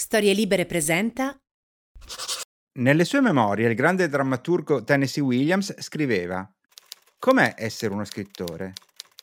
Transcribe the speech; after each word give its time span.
Storie 0.00 0.32
Libere 0.32 0.64
presenta. 0.64 1.38
Nelle 2.78 3.04
sue 3.04 3.20
memorie 3.20 3.68
il 3.68 3.74
grande 3.74 4.08
drammaturgo 4.08 4.82
Tennessee 4.82 5.22
Williams 5.22 5.78
scriveva 5.78 6.50
Com'è 7.18 7.52
essere 7.58 7.92
uno 7.92 8.06
scrittore? 8.06 8.72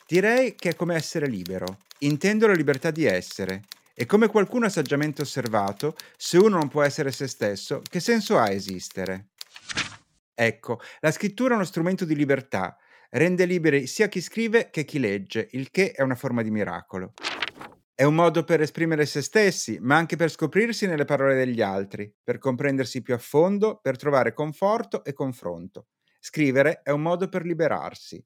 Direi 0.05 0.54
che 0.54 0.70
è 0.70 0.75
come 0.75 0.93
essere 0.93 1.25
libero. 1.25 1.79
Intendo 2.02 2.45
la 2.45 2.54
libertà 2.54 2.91
di 2.91 3.05
essere. 3.05 3.63
E 3.95 4.05
come 4.05 4.27
qualcuno 4.27 4.68
ha 4.68 4.70
saggiamente 4.70 5.23
osservato, 5.23 5.95
se 6.16 6.38
uno 6.38 6.59
non 6.59 6.68
può 6.68 6.84
essere 6.84 7.12
se 7.12 7.25
stesso, 7.25 7.82
che 7.82 8.00
senso 8.00 8.38
ha 8.38 8.52
esistere? 8.52 9.30
Ecco, 10.36 10.80
la 11.00 11.09
scrittura 11.09 11.54
è 11.54 11.55
uno 11.55 11.66
strumento 11.66 12.05
di 12.05 12.16
libertà, 12.16 12.78
rende 13.09 13.46
liberi 13.46 13.88
sia 13.88 14.07
chi 14.07 14.21
scrive 14.21 14.70
che 14.70 14.86
chi 14.86 15.00
legge, 15.00 15.48
il 15.54 15.71
che 15.71 15.89
è 15.91 16.04
una 16.04 16.14
forma 16.14 16.44
di 16.44 16.52
miracolo. 16.52 17.14
È 18.00 18.04
un 18.04 18.14
modo 18.14 18.43
per 18.43 18.61
esprimere 18.61 19.07
se 19.07 19.23
stessi, 19.23 19.79
ma 19.82 19.95
anche 19.95 20.18
per 20.18 20.29
scoprirsi 20.29 20.86
nelle 20.86 21.04
parole 21.04 21.33
degli 21.33 21.64
altri, 21.64 22.14
per 22.23 22.37
comprendersi 22.37 23.01
più 23.01 23.15
a 23.15 23.18
fondo, 23.18 23.79
per 23.82 23.97
trovare 23.97 24.36
conforto 24.36 25.04
e 25.04 25.14
confronto. 25.14 25.87
Scrivere 26.20 26.82
è 26.83 26.92
un 26.92 27.01
modo 27.01 27.28
per 27.28 27.43
liberarsi. 27.43 28.23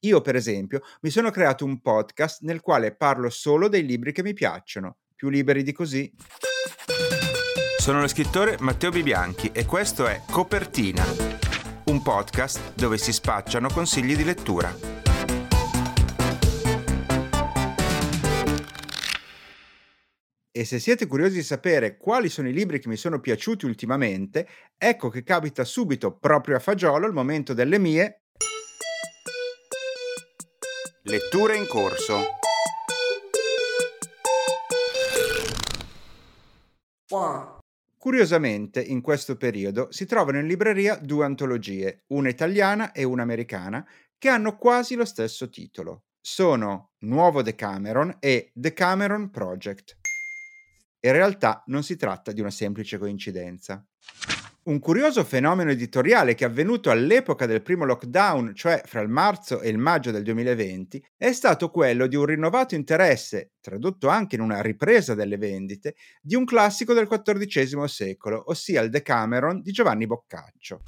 Io, 0.00 0.20
per 0.22 0.34
esempio, 0.34 0.80
mi 1.02 1.10
sono 1.10 1.30
creato 1.30 1.64
un 1.64 1.80
podcast 1.80 2.40
nel 2.40 2.60
quale 2.62 2.96
parlo 2.96 3.30
solo 3.30 3.68
dei 3.68 3.86
libri 3.86 4.10
che 4.10 4.24
mi 4.24 4.32
piacciono. 4.32 4.96
Più 5.14 5.28
liberi 5.28 5.62
di 5.62 5.70
così. 5.70 6.12
Sono 7.78 8.00
lo 8.00 8.08
scrittore 8.08 8.56
Matteo 8.58 8.90
Bibianchi 8.90 9.52
e 9.52 9.64
questo 9.66 10.08
è 10.08 10.20
Copertina, 10.28 11.04
un 11.84 12.02
podcast 12.02 12.74
dove 12.74 12.98
si 12.98 13.12
spacciano 13.12 13.68
consigli 13.68 14.16
di 14.16 14.24
lettura. 14.24 15.11
E 20.54 20.66
se 20.66 20.78
siete 20.78 21.06
curiosi 21.06 21.36
di 21.36 21.42
sapere 21.42 21.96
quali 21.96 22.28
sono 22.28 22.46
i 22.46 22.52
libri 22.52 22.78
che 22.78 22.88
mi 22.88 22.96
sono 22.96 23.20
piaciuti 23.20 23.64
ultimamente, 23.64 24.46
ecco 24.76 25.08
che 25.08 25.22
capita 25.22 25.64
subito, 25.64 26.14
proprio 26.14 26.56
a 26.56 26.58
fagiolo, 26.58 27.06
il 27.06 27.14
momento 27.14 27.54
delle 27.54 27.78
mie 27.78 28.24
letture 31.04 31.56
in 31.56 31.66
corso. 31.66 32.20
Curiosamente, 37.96 38.82
in 38.82 39.00
questo 39.00 39.38
periodo 39.38 39.90
si 39.90 40.04
trovano 40.04 40.38
in 40.38 40.46
libreria 40.46 40.96
due 40.96 41.24
antologie, 41.24 42.02
una 42.08 42.28
italiana 42.28 42.92
e 42.92 43.04
una 43.04 43.22
americana, 43.22 43.88
che 44.18 44.28
hanno 44.28 44.58
quasi 44.58 44.96
lo 44.96 45.06
stesso 45.06 45.48
titolo. 45.48 46.02
Sono 46.20 46.90
Nuovo 47.04 47.40
Decameron 47.40 48.18
e 48.20 48.50
Decameron 48.52 49.30
Project. 49.30 50.01
In 51.04 51.12
realtà 51.12 51.64
non 51.66 51.82
si 51.82 51.96
tratta 51.96 52.30
di 52.30 52.40
una 52.40 52.50
semplice 52.50 52.96
coincidenza. 52.96 53.84
Un 54.64 54.78
curioso 54.78 55.24
fenomeno 55.24 55.72
editoriale 55.72 56.36
che 56.36 56.44
è 56.44 56.48
avvenuto 56.48 56.90
all'epoca 56.90 57.46
del 57.46 57.62
primo 57.62 57.84
lockdown, 57.84 58.54
cioè 58.54 58.80
fra 58.84 59.00
il 59.00 59.08
marzo 59.08 59.60
e 59.60 59.68
il 59.68 59.78
maggio 59.78 60.12
del 60.12 60.22
2020, 60.22 61.04
è 61.16 61.32
stato 61.32 61.70
quello 61.70 62.06
di 62.06 62.14
un 62.14 62.26
rinnovato 62.26 62.76
interesse, 62.76 63.54
tradotto 63.60 64.06
anche 64.06 64.36
in 64.36 64.42
una 64.42 64.62
ripresa 64.62 65.14
delle 65.14 65.38
vendite, 65.38 65.96
di 66.20 66.36
un 66.36 66.44
classico 66.44 66.94
del 66.94 67.08
XIV 67.08 67.82
secolo, 67.86 68.44
ossia 68.46 68.80
il 68.80 68.90
Decameron 68.90 69.60
di 69.60 69.72
Giovanni 69.72 70.06
Boccaccio. 70.06 70.82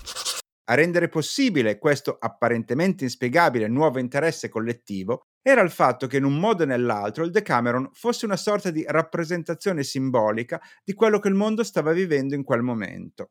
A 0.67 0.75
rendere 0.75 1.09
possibile 1.09 1.79
questo 1.79 2.17
apparentemente 2.19 3.05
inspiegabile 3.05 3.69
nuovo 3.69 3.99
interesse 3.99 4.49
collettivo 4.49 5.27
era 5.43 5.61
il 5.61 5.71
fatto 5.71 6.07
che 6.07 6.17
in 6.17 6.25
un 6.25 6.39
modo 6.39 6.63
o 6.63 6.67
nell'altro 6.67 7.23
il 7.23 7.31
Decameron 7.31 7.91
fosse 7.93 8.25
una 8.25 8.37
sorta 8.37 8.71
di 8.71 8.83
rappresentazione 8.89 9.83
simbolica 9.83 10.59
di 10.83 10.95
quello 10.95 11.19
che 11.19 11.29
il 11.29 11.35
mondo 11.35 11.63
stava 11.63 11.93
vivendo 11.93 12.35
in 12.35 12.45
quel 12.45 12.63
momento. 12.63 13.29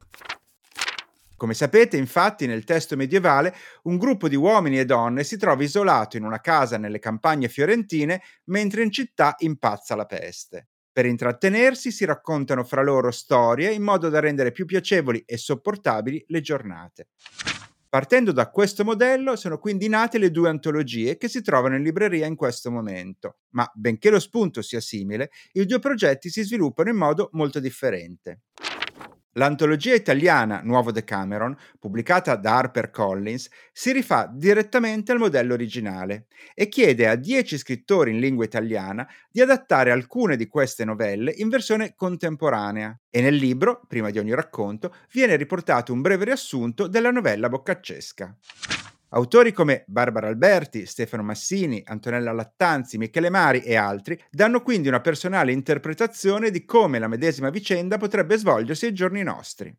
Come 1.35 1.55
sapete, 1.55 1.97
infatti, 1.97 2.45
nel 2.45 2.63
testo 2.63 2.95
medievale 2.95 3.55
un 3.83 3.97
gruppo 3.97 4.27
di 4.27 4.35
uomini 4.35 4.79
e 4.79 4.85
donne 4.85 5.23
si 5.23 5.35
trova 5.35 5.63
isolato 5.63 6.17
in 6.17 6.25
una 6.25 6.39
casa 6.39 6.77
nelle 6.77 6.99
campagne 6.99 7.49
fiorentine 7.49 8.21
mentre 8.45 8.83
in 8.83 8.91
città 8.91 9.33
impazza 9.39 9.95
la 9.95 10.05
peste. 10.05 10.67
Per 10.93 11.07
intrattenersi 11.07 11.91
si 11.91 12.05
raccontano 12.05 12.63
fra 12.63 12.83
loro 12.83 13.09
storie 13.09 13.73
in 13.73 13.81
modo 13.81 14.09
da 14.09 14.19
rendere 14.19 14.51
più 14.51 14.67
piacevoli 14.67 15.23
e 15.25 15.37
sopportabili 15.37 16.23
le 16.27 16.39
giornate. 16.39 17.07
Partendo 17.89 18.31
da 18.31 18.51
questo 18.51 18.83
modello 18.83 19.35
sono 19.35 19.57
quindi 19.57 19.87
nate 19.87 20.19
le 20.19 20.29
due 20.29 20.49
antologie 20.49 21.17
che 21.17 21.29
si 21.29 21.41
trovano 21.41 21.77
in 21.77 21.83
libreria 21.83 22.27
in 22.27 22.35
questo 22.35 22.69
momento, 22.69 23.37
ma 23.53 23.67
benché 23.73 24.11
lo 24.11 24.19
spunto 24.19 24.61
sia 24.61 24.79
simile, 24.79 25.31
i 25.53 25.65
due 25.65 25.79
progetti 25.79 26.29
si 26.29 26.43
sviluppano 26.43 26.91
in 26.91 26.97
modo 26.97 27.29
molto 27.31 27.59
differente. 27.59 28.41
L'antologia 29.33 29.95
italiana 29.95 30.61
Nuovo 30.63 30.91
Decameron, 30.91 31.57
pubblicata 31.79 32.35
da 32.35 32.57
HarperCollins, 32.57 33.49
si 33.71 33.91
rifà 33.91 34.29
direttamente 34.31 35.11
al 35.11 35.17
modello 35.17 35.53
originale 35.53 36.27
e 36.53 36.67
chiede 36.67 37.07
a 37.07 37.15
dieci 37.15 37.57
scrittori 37.57 38.11
in 38.11 38.19
lingua 38.19 38.45
italiana 38.45 39.07
di 39.31 39.41
adattare 39.41 39.89
alcune 39.89 40.35
di 40.35 40.47
queste 40.47 40.85
novelle 40.85 41.31
in 41.31 41.49
versione 41.49 41.95
contemporanea 41.95 42.95
e 43.09 43.21
nel 43.21 43.35
libro, 43.35 43.81
prima 43.87 44.11
di 44.11 44.19
ogni 44.19 44.35
racconto, 44.35 44.93
viene 45.11 45.35
riportato 45.35 45.93
un 45.93 46.01
breve 46.01 46.25
riassunto 46.25 46.87
della 46.87 47.09
novella 47.09 47.49
boccaccesca. 47.49 48.37
Autori 49.15 49.51
come 49.51 49.83
Barbara 49.85 50.27
Alberti, 50.27 50.87
Stefano 50.87 51.21
Massini, 51.21 51.83
Antonella 51.85 52.31
Lattanzi, 52.31 52.97
Michele 52.97 53.29
Mari 53.29 53.61
e 53.61 53.75
altri 53.75 54.19
danno 54.31 54.61
quindi 54.63 54.87
una 54.87 55.01
personale 55.01 55.51
interpretazione 55.51 56.49
di 56.49 56.65
come 56.65 56.97
la 56.97 57.07
medesima 57.07 57.51
vicenda 57.51 57.97
potrebbe 57.97 58.37
svolgersi 58.37 58.87
ai 58.87 58.93
giorni 58.93 59.21
nostri. 59.21 59.71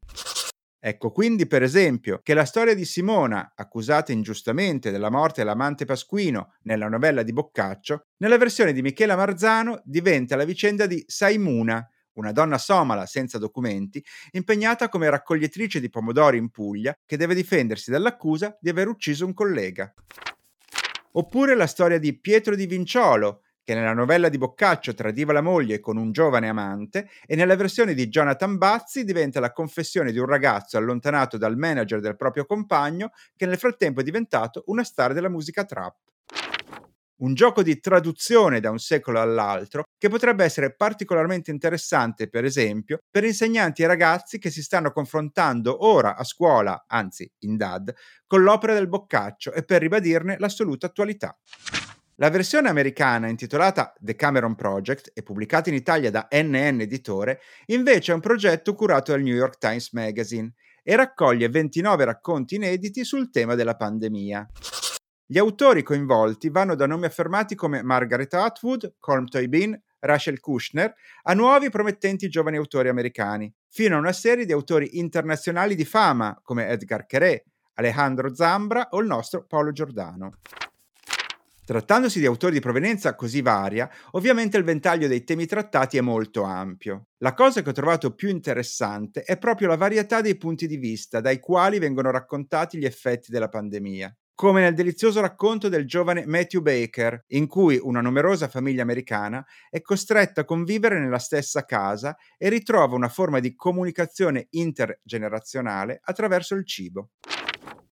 Ecco 0.78 1.10
quindi, 1.10 1.46
per 1.46 1.64
esempio, 1.64 2.20
che 2.22 2.34
la 2.34 2.44
storia 2.44 2.74
di 2.74 2.84
Simona, 2.84 3.54
accusata 3.56 4.12
ingiustamente 4.12 4.92
della 4.92 5.10
morte 5.10 5.40
dell'amante 5.40 5.84
Pasquino 5.84 6.52
nella 6.62 6.88
novella 6.88 7.24
di 7.24 7.32
Boccaccio, 7.32 8.02
nella 8.18 8.38
versione 8.38 8.72
di 8.72 8.82
Michela 8.82 9.16
Marzano 9.16 9.80
diventa 9.82 10.36
la 10.36 10.44
vicenda 10.44 10.86
di 10.86 11.02
Saimuna, 11.06 11.84
una 12.14 12.32
donna 12.32 12.58
somala 12.58 13.06
senza 13.06 13.38
documenti, 13.38 14.04
impegnata 14.32 14.88
come 14.88 15.10
raccoglitrice 15.10 15.80
di 15.80 15.90
pomodori 15.90 16.38
in 16.38 16.50
Puglia, 16.50 16.96
che 17.04 17.16
deve 17.16 17.34
difendersi 17.34 17.90
dall'accusa 17.90 18.56
di 18.60 18.68
aver 18.68 18.88
ucciso 18.88 19.24
un 19.26 19.34
collega. 19.34 19.92
Oppure 21.12 21.54
la 21.54 21.66
storia 21.66 21.98
di 21.98 22.18
Pietro 22.18 22.56
di 22.56 22.66
Vinciolo, 22.66 23.42
che 23.64 23.74
nella 23.74 23.94
novella 23.94 24.28
di 24.28 24.36
Boccaccio 24.36 24.92
tradiva 24.92 25.32
la 25.32 25.40
moglie 25.40 25.80
con 25.80 25.96
un 25.96 26.12
giovane 26.12 26.48
amante 26.48 27.08
e 27.26 27.34
nella 27.34 27.56
versione 27.56 27.94
di 27.94 28.08
Jonathan 28.08 28.58
Bazzi 28.58 29.04
diventa 29.04 29.40
la 29.40 29.52
confessione 29.52 30.12
di 30.12 30.18
un 30.18 30.26
ragazzo 30.26 30.76
allontanato 30.76 31.38
dal 31.38 31.56
manager 31.56 32.00
del 32.00 32.16
proprio 32.16 32.44
compagno 32.44 33.12
che 33.34 33.46
nel 33.46 33.56
frattempo 33.56 34.00
è 34.00 34.04
diventato 34.04 34.64
una 34.66 34.84
star 34.84 35.14
della 35.14 35.30
musica 35.30 35.64
trap 35.64 35.96
un 37.18 37.34
gioco 37.34 37.62
di 37.62 37.78
traduzione 37.78 38.60
da 38.60 38.70
un 38.70 38.78
secolo 38.78 39.20
all'altro 39.20 39.84
che 39.96 40.08
potrebbe 40.08 40.44
essere 40.44 40.74
particolarmente 40.74 41.50
interessante, 41.50 42.28
per 42.28 42.44
esempio, 42.44 42.98
per 43.10 43.24
insegnanti 43.24 43.82
e 43.82 43.86
ragazzi 43.86 44.38
che 44.38 44.50
si 44.50 44.62
stanno 44.62 44.90
confrontando 44.90 45.86
ora 45.86 46.16
a 46.16 46.24
scuola, 46.24 46.84
anzi 46.86 47.30
in 47.40 47.56
DAD, 47.56 47.94
con 48.26 48.42
l'opera 48.42 48.74
del 48.74 48.88
Boccaccio 48.88 49.52
e 49.52 49.64
per 49.64 49.80
ribadirne 49.80 50.36
l'assoluta 50.38 50.86
attualità. 50.86 51.36
La 52.18 52.30
versione 52.30 52.68
americana, 52.68 53.26
intitolata 53.26 53.92
The 53.98 54.14
Cameron 54.14 54.54
Project 54.54 55.10
e 55.14 55.24
pubblicata 55.24 55.68
in 55.68 55.74
Italia 55.74 56.12
da 56.12 56.28
NN 56.30 56.82
Editore, 56.82 57.40
invece 57.66 58.12
è 58.12 58.14
un 58.14 58.20
progetto 58.20 58.74
curato 58.74 59.10
dal 59.10 59.22
New 59.22 59.34
York 59.34 59.58
Times 59.58 59.90
Magazine 59.92 60.52
e 60.84 60.94
raccoglie 60.94 61.48
29 61.48 62.04
racconti 62.04 62.54
inediti 62.54 63.04
sul 63.04 63.30
tema 63.30 63.56
della 63.56 63.74
pandemia. 63.74 64.48
Gli 65.26 65.38
autori 65.38 65.82
coinvolti 65.82 66.50
vanno 66.50 66.74
da 66.74 66.86
nomi 66.86 67.06
affermati 67.06 67.54
come 67.54 67.82
Margaret 67.82 68.34
Atwood, 68.34 68.96
Colm 68.98 69.24
Toybin, 69.24 69.74
Rachel 70.00 70.38
Kushner, 70.38 70.94
a 71.22 71.32
nuovi 71.32 71.70
promettenti 71.70 72.28
giovani 72.28 72.58
autori 72.58 72.90
americani, 72.90 73.50
fino 73.70 73.96
a 73.96 74.00
una 74.00 74.12
serie 74.12 74.44
di 74.44 74.52
autori 74.52 74.98
internazionali 74.98 75.74
di 75.76 75.86
fama 75.86 76.38
come 76.42 76.68
Edgar 76.68 77.06
Queré, 77.06 77.42
Alejandro 77.76 78.34
Zambra 78.34 78.88
o 78.90 79.00
il 79.00 79.06
nostro 79.06 79.46
Paolo 79.46 79.72
Giordano. 79.72 80.32
Trattandosi 81.64 82.20
di 82.20 82.26
autori 82.26 82.52
di 82.52 82.60
provenienza 82.60 83.14
così 83.14 83.40
varia, 83.40 83.90
ovviamente 84.10 84.58
il 84.58 84.64
ventaglio 84.64 85.08
dei 85.08 85.24
temi 85.24 85.46
trattati 85.46 85.96
è 85.96 86.02
molto 86.02 86.42
ampio. 86.42 87.06
La 87.20 87.32
cosa 87.32 87.62
che 87.62 87.70
ho 87.70 87.72
trovato 87.72 88.14
più 88.14 88.28
interessante 88.28 89.22
è 89.22 89.38
proprio 89.38 89.68
la 89.68 89.76
varietà 89.78 90.20
dei 90.20 90.36
punti 90.36 90.66
di 90.66 90.76
vista 90.76 91.22
dai 91.22 91.40
quali 91.40 91.78
vengono 91.78 92.10
raccontati 92.10 92.76
gli 92.76 92.84
effetti 92.84 93.30
della 93.30 93.48
pandemia 93.48 94.14
come 94.34 94.60
nel 94.60 94.74
delizioso 94.74 95.20
racconto 95.20 95.68
del 95.68 95.86
giovane 95.86 96.26
Matthew 96.26 96.60
Baker, 96.60 97.24
in 97.28 97.46
cui 97.46 97.78
una 97.80 98.00
numerosa 98.00 98.48
famiglia 98.48 98.82
americana 98.82 99.44
è 99.70 99.80
costretta 99.80 100.40
a 100.40 100.44
convivere 100.44 100.98
nella 100.98 101.18
stessa 101.18 101.64
casa 101.64 102.16
e 102.36 102.48
ritrova 102.48 102.96
una 102.96 103.08
forma 103.08 103.38
di 103.38 103.54
comunicazione 103.54 104.48
intergenerazionale 104.50 106.00
attraverso 106.02 106.56
il 106.56 106.66
cibo. 106.66 107.10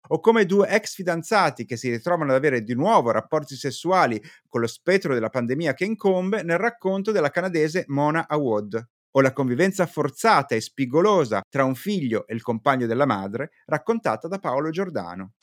O 0.09 0.21
come 0.21 0.45
due 0.45 0.69
ex 0.69 0.95
fidanzati 0.95 1.65
che 1.65 1.77
si 1.77 1.89
ritrovano 1.89 2.33
ad 2.33 2.37
avere 2.37 2.63
di 2.63 2.75
nuovo 2.75 3.11
rapporti 3.11 3.55
sessuali 3.55 4.21
con 4.49 4.61
lo 4.61 4.67
spettro 4.67 5.15
della 5.15 5.31
pandemia 5.31 5.73
che 5.73 5.85
incombe 5.85 6.43
nel 6.43 6.59
racconto 6.59 7.11
della 7.11 7.31
canadese 7.31 7.85
Mona 7.87 8.27
Awad. 8.29 8.87
o 9.17 9.21
la 9.21 9.33
convivenza 9.33 9.87
forzata 9.87 10.57
e 10.57 10.61
spigolosa 10.61 11.41
tra 11.49 11.65
un 11.65 11.77
figlio 11.77 12.27
e 12.27 12.35
il 12.35 12.43
compagno 12.43 12.87
della 12.87 13.07
madre, 13.07 13.53
raccontata 13.67 14.27
da 14.27 14.41
Paolo 14.41 14.71
Giordano. 14.71 15.35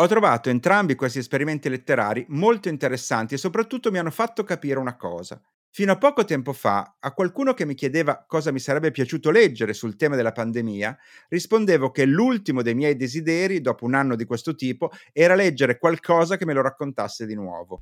Ho 0.00 0.06
trovato 0.06 0.48
entrambi 0.48 0.94
questi 0.94 1.18
esperimenti 1.18 1.68
letterari 1.68 2.24
molto 2.28 2.68
interessanti 2.68 3.34
e 3.34 3.36
soprattutto 3.36 3.90
mi 3.90 3.98
hanno 3.98 4.12
fatto 4.12 4.44
capire 4.44 4.78
una 4.78 4.96
cosa. 4.96 5.40
Fino 5.70 5.90
a 5.90 5.98
poco 5.98 6.24
tempo 6.24 6.52
fa, 6.52 6.98
a 7.00 7.12
qualcuno 7.12 7.52
che 7.52 7.66
mi 7.66 7.74
chiedeva 7.74 8.24
cosa 8.24 8.52
mi 8.52 8.60
sarebbe 8.60 8.92
piaciuto 8.92 9.32
leggere 9.32 9.72
sul 9.72 9.96
tema 9.96 10.14
della 10.14 10.30
pandemia, 10.30 10.96
rispondevo 11.28 11.90
che 11.90 12.04
l'ultimo 12.04 12.62
dei 12.62 12.74
miei 12.76 12.94
desideri, 12.94 13.60
dopo 13.60 13.84
un 13.86 13.94
anno 13.94 14.14
di 14.14 14.24
questo 14.24 14.54
tipo, 14.54 14.90
era 15.12 15.34
leggere 15.34 15.78
qualcosa 15.78 16.36
che 16.36 16.46
me 16.46 16.52
lo 16.52 16.62
raccontasse 16.62 17.26
di 17.26 17.34
nuovo. 17.34 17.80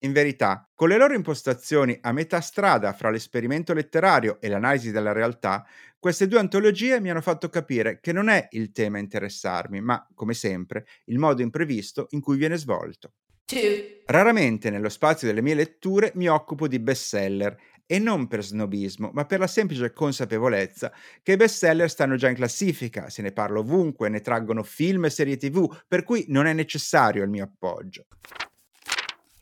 In 0.00 0.12
verità, 0.12 0.68
con 0.74 0.88
le 0.88 0.98
loro 0.98 1.14
impostazioni 1.14 1.98
a 2.02 2.12
metà 2.12 2.40
strada 2.40 2.92
fra 2.92 3.10
l'esperimento 3.10 3.72
letterario 3.72 4.38
e 4.40 4.48
l'analisi 4.48 4.90
della 4.90 5.12
realtà, 5.12 5.66
queste 5.98 6.28
due 6.28 6.38
antologie 6.38 7.00
mi 7.00 7.10
hanno 7.10 7.22
fatto 7.22 7.48
capire 7.48 7.98
che 8.00 8.12
non 8.12 8.28
è 8.28 8.46
il 8.50 8.72
tema 8.72 8.98
a 8.98 9.00
interessarmi, 9.00 9.80
ma, 9.80 10.06
come 10.14 10.34
sempre, 10.34 10.86
il 11.06 11.18
modo 11.18 11.40
imprevisto 11.40 12.06
in 12.10 12.20
cui 12.20 12.36
viene 12.36 12.56
svolto. 12.56 13.14
Two. 13.46 14.02
Raramente 14.06 14.70
nello 14.70 14.88
spazio 14.88 15.26
delle 15.28 15.40
mie 15.40 15.54
letture 15.54 16.12
mi 16.14 16.28
occupo 16.28 16.68
di 16.68 16.78
bestseller 16.78 17.56
e 17.86 17.98
non 17.98 18.26
per 18.26 18.44
snobismo, 18.44 19.10
ma 19.14 19.24
per 19.24 19.38
la 19.38 19.46
semplice 19.46 19.92
consapevolezza 19.92 20.92
che 21.22 21.32
i 21.32 21.36
bestseller 21.36 21.88
stanno 21.88 22.16
già 22.16 22.28
in 22.28 22.34
classifica, 22.34 23.08
se 23.08 23.22
ne 23.22 23.32
parla 23.32 23.60
ovunque, 23.60 24.08
ne 24.08 24.20
traggono 24.20 24.62
film 24.62 25.04
e 25.06 25.10
serie 25.10 25.36
tv, 25.36 25.84
per 25.86 26.02
cui 26.02 26.26
non 26.28 26.46
è 26.46 26.52
necessario 26.52 27.22
il 27.22 27.30
mio 27.30 27.44
appoggio. 27.44 28.06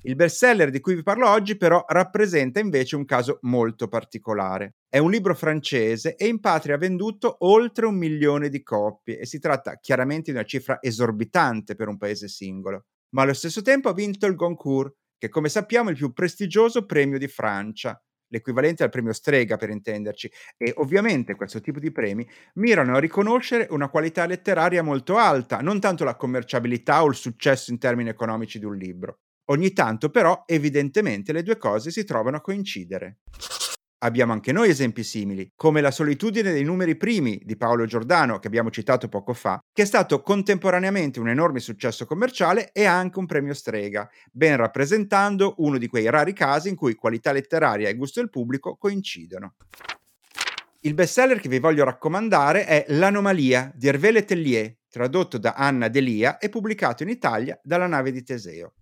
Il 0.06 0.16
bestseller 0.16 0.68
di 0.68 0.80
cui 0.80 0.96
vi 0.96 1.02
parlo 1.02 1.30
oggi 1.30 1.56
però 1.56 1.82
rappresenta 1.88 2.60
invece 2.60 2.94
un 2.94 3.06
caso 3.06 3.38
molto 3.42 3.88
particolare. 3.88 4.74
È 4.86 4.98
un 4.98 5.10
libro 5.10 5.34
francese 5.34 6.14
e 6.16 6.26
in 6.26 6.40
patria 6.40 6.74
ha 6.74 6.78
venduto 6.78 7.36
oltre 7.38 7.86
un 7.86 7.96
milione 7.96 8.50
di 8.50 8.62
copie 8.62 9.18
e 9.18 9.24
si 9.24 9.38
tratta 9.38 9.78
chiaramente 9.78 10.30
di 10.30 10.36
una 10.36 10.46
cifra 10.46 10.76
esorbitante 10.82 11.74
per 11.74 11.88
un 11.88 11.96
paese 11.96 12.28
singolo. 12.28 12.84
Ma 13.14 13.22
allo 13.22 13.32
stesso 13.32 13.62
tempo 13.62 13.88
ha 13.88 13.94
vinto 13.94 14.26
il 14.26 14.34
Goncourt, 14.34 14.94
che 15.16 15.30
come 15.30 15.48
sappiamo 15.48 15.88
è 15.88 15.92
il 15.92 15.98
più 15.98 16.12
prestigioso 16.12 16.84
premio 16.84 17.16
di 17.16 17.28
Francia, 17.28 17.98
l'equivalente 18.26 18.82
al 18.82 18.90
premio 18.90 19.14
Strega 19.14 19.56
per 19.56 19.70
intenderci, 19.70 20.30
e 20.58 20.74
ovviamente 20.76 21.34
questo 21.34 21.62
tipo 21.62 21.78
di 21.78 21.90
premi 21.90 22.28
mirano 22.56 22.94
a 22.94 23.00
riconoscere 23.00 23.68
una 23.70 23.88
qualità 23.88 24.26
letteraria 24.26 24.82
molto 24.82 25.16
alta, 25.16 25.60
non 25.60 25.80
tanto 25.80 26.04
la 26.04 26.16
commerciabilità 26.16 27.02
o 27.02 27.08
il 27.08 27.14
successo 27.14 27.70
in 27.70 27.78
termini 27.78 28.10
economici 28.10 28.58
di 28.58 28.66
un 28.66 28.76
libro. 28.76 29.20
Ogni 29.46 29.72
tanto 29.72 30.08
però 30.08 30.44
evidentemente 30.46 31.32
le 31.32 31.42
due 31.42 31.58
cose 31.58 31.90
si 31.90 32.04
trovano 32.04 32.38
a 32.38 32.40
coincidere. 32.40 33.18
Abbiamo 33.98 34.32
anche 34.32 34.52
noi 34.52 34.68
esempi 34.68 35.02
simili, 35.02 35.52
come 35.56 35.80
La 35.80 35.90
solitudine 35.90 36.52
dei 36.52 36.62
numeri 36.62 36.94
primi 36.94 37.40
di 37.42 37.56
Paolo 37.56 37.86
Giordano, 37.86 38.38
che 38.38 38.48
abbiamo 38.48 38.70
citato 38.70 39.08
poco 39.08 39.32
fa, 39.32 39.58
che 39.72 39.82
è 39.82 39.86
stato 39.86 40.20
contemporaneamente 40.20 41.20
un 41.20 41.30
enorme 41.30 41.60
successo 41.60 42.04
commerciale 42.04 42.70
e 42.72 42.84
anche 42.84 43.18
un 43.18 43.24
premio 43.24 43.54
strega, 43.54 44.06
ben 44.30 44.56
rappresentando 44.56 45.54
uno 45.58 45.78
di 45.78 45.88
quei 45.88 46.10
rari 46.10 46.34
casi 46.34 46.68
in 46.68 46.76
cui 46.76 46.94
qualità 46.94 47.32
letteraria 47.32 47.88
e 47.88 47.96
gusto 47.96 48.20
del 48.20 48.28
pubblico 48.28 48.76
coincidono. 48.76 49.54
Il 50.80 50.92
bestseller 50.92 51.40
che 51.40 51.48
vi 51.48 51.58
voglio 51.58 51.84
raccomandare 51.84 52.66
è 52.66 52.84
L'anomalia 52.88 53.72
di 53.74 53.88
Hervé 53.88 54.10
Letellier, 54.10 54.76
tradotto 54.90 55.38
da 55.38 55.54
Anna 55.56 55.88
Delia 55.88 56.36
e 56.36 56.50
pubblicato 56.50 57.02
in 57.02 57.08
Italia 57.08 57.58
dalla 57.62 57.86
nave 57.86 58.12
di 58.12 58.22
Teseo. 58.22 58.74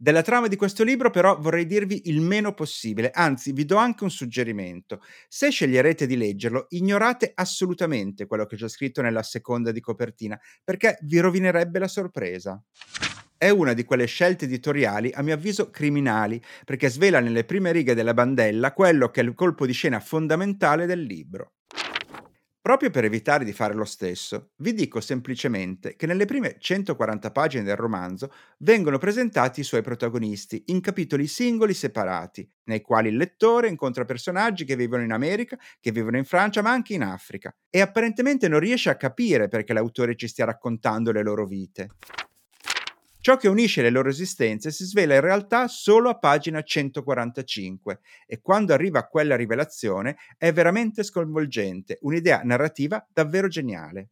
Della 0.00 0.22
trama 0.22 0.46
di 0.46 0.54
questo 0.54 0.84
libro 0.84 1.10
però 1.10 1.40
vorrei 1.40 1.66
dirvi 1.66 2.02
il 2.04 2.20
meno 2.20 2.54
possibile, 2.54 3.10
anzi 3.12 3.50
vi 3.50 3.64
do 3.64 3.74
anche 3.74 4.04
un 4.04 4.12
suggerimento. 4.12 5.02
Se 5.26 5.50
sceglierete 5.50 6.06
di 6.06 6.16
leggerlo, 6.16 6.66
ignorate 6.68 7.32
assolutamente 7.34 8.26
quello 8.26 8.46
che 8.46 8.54
c'è 8.54 8.68
scritto 8.68 9.02
nella 9.02 9.24
seconda 9.24 9.72
di 9.72 9.80
copertina, 9.80 10.38
perché 10.62 10.98
vi 11.02 11.18
rovinerebbe 11.18 11.80
la 11.80 11.88
sorpresa. 11.88 12.62
È 13.36 13.48
una 13.48 13.72
di 13.72 13.82
quelle 13.82 14.06
scelte 14.06 14.44
editoriali, 14.44 15.10
a 15.12 15.20
mio 15.22 15.34
avviso, 15.34 15.68
criminali, 15.68 16.40
perché 16.64 16.88
svela 16.90 17.18
nelle 17.18 17.42
prime 17.42 17.72
righe 17.72 17.94
della 17.94 18.14
bandella 18.14 18.72
quello 18.74 19.10
che 19.10 19.20
è 19.20 19.24
il 19.24 19.34
colpo 19.34 19.66
di 19.66 19.72
scena 19.72 19.98
fondamentale 19.98 20.86
del 20.86 21.02
libro. 21.02 21.54
Proprio 22.68 22.90
per 22.90 23.06
evitare 23.06 23.46
di 23.46 23.54
fare 23.54 23.72
lo 23.72 23.86
stesso, 23.86 24.50
vi 24.56 24.74
dico 24.74 25.00
semplicemente 25.00 25.96
che 25.96 26.04
nelle 26.04 26.26
prime 26.26 26.56
140 26.58 27.30
pagine 27.30 27.62
del 27.62 27.76
romanzo 27.76 28.30
vengono 28.58 28.98
presentati 28.98 29.60
i 29.60 29.64
suoi 29.64 29.80
protagonisti 29.80 30.64
in 30.66 30.82
capitoli 30.82 31.26
singoli 31.26 31.72
separati, 31.72 32.46
nei 32.64 32.82
quali 32.82 33.08
il 33.08 33.16
lettore 33.16 33.68
incontra 33.68 34.04
personaggi 34.04 34.66
che 34.66 34.76
vivono 34.76 35.02
in 35.02 35.12
America, 35.12 35.56
che 35.80 35.92
vivono 35.92 36.18
in 36.18 36.26
Francia, 36.26 36.60
ma 36.60 36.70
anche 36.70 36.92
in 36.92 37.04
Africa, 37.04 37.50
e 37.70 37.80
apparentemente 37.80 38.48
non 38.48 38.60
riesce 38.60 38.90
a 38.90 38.96
capire 38.96 39.48
perché 39.48 39.72
l'autore 39.72 40.14
ci 40.14 40.28
stia 40.28 40.44
raccontando 40.44 41.10
le 41.10 41.22
loro 41.22 41.46
vite. 41.46 41.88
Ciò 43.28 43.36
che 43.36 43.48
unisce 43.48 43.82
le 43.82 43.90
loro 43.90 44.08
esistenze 44.08 44.70
si 44.70 44.86
svela 44.86 45.14
in 45.14 45.20
realtà 45.20 45.68
solo 45.68 46.08
a 46.08 46.18
pagina 46.18 46.62
145 46.62 48.00
e 48.26 48.40
quando 48.40 48.72
arriva 48.72 49.00
a 49.00 49.06
quella 49.06 49.36
rivelazione 49.36 50.16
è 50.38 50.50
veramente 50.50 51.02
sconvolgente, 51.02 51.98
un'idea 52.00 52.40
narrativa 52.42 53.06
davvero 53.12 53.48
geniale. 53.48 54.08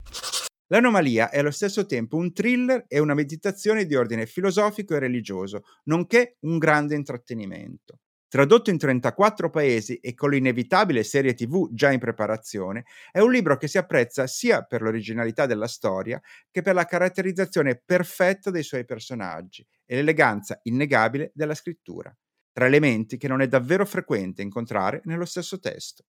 L'anomalia 0.67 1.31
è 1.31 1.39
allo 1.39 1.51
stesso 1.51 1.87
tempo 1.87 2.19
un 2.19 2.31
thriller 2.35 2.85
e 2.89 2.99
una 2.99 3.15
meditazione 3.15 3.87
di 3.87 3.95
ordine 3.95 4.27
filosofico 4.27 4.95
e 4.95 4.99
religioso, 4.99 5.63
nonché 5.85 6.37
un 6.41 6.59
grande 6.59 6.95
intrattenimento. 6.95 8.01
Tradotto 8.37 8.69
in 8.69 8.77
34 8.77 9.49
paesi 9.49 9.97
e 9.97 10.13
con 10.13 10.29
l'inevitabile 10.29 11.03
serie 11.05 11.33
TV 11.33 11.71
già 11.73 11.91
in 11.91 11.99
preparazione, 11.99 12.85
è 13.11 13.21
un 13.21 13.33
libro 13.33 13.57
che 13.57 13.67
si 13.67 13.79
apprezza 13.79 14.27
sia 14.27 14.63
per 14.63 14.83
l'originalità 14.83 15.47
della 15.47 15.67
storia 15.67 16.21
che 16.51 16.61
per 16.61 16.75
la 16.75 16.85
caratterizzazione 16.85 17.81
perfetta 17.83 18.51
dei 18.51 18.63
suoi 18.63 18.85
personaggi 18.85 19.67
e 19.87 19.95
l'eleganza 19.95 20.61
innegabile 20.65 21.31
della 21.33 21.55
scrittura, 21.55 22.15
tra 22.53 22.67
elementi 22.67 23.17
che 23.17 23.27
non 23.27 23.41
è 23.41 23.49
davvero 23.49 23.87
frequente 23.87 24.43
incontrare 24.43 25.01
nello 25.05 25.25
stesso 25.25 25.59
testo. 25.59 26.05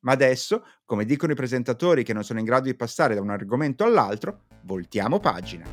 Ma 0.00 0.10
adesso, 0.10 0.64
come 0.84 1.04
dicono 1.04 1.30
i 1.30 1.36
presentatori 1.36 2.02
che 2.02 2.12
non 2.12 2.24
sono 2.24 2.40
in 2.40 2.44
grado 2.44 2.64
di 2.64 2.74
passare 2.74 3.14
da 3.14 3.20
un 3.20 3.30
argomento 3.30 3.84
all'altro, 3.84 4.46
voltiamo 4.62 5.20
pagina. 5.20 5.64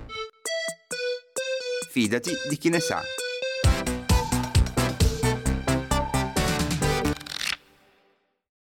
Fidati 1.89 2.29
di 2.47 2.57
chi 2.57 2.69
ne 2.69 2.79
sa. 2.79 3.01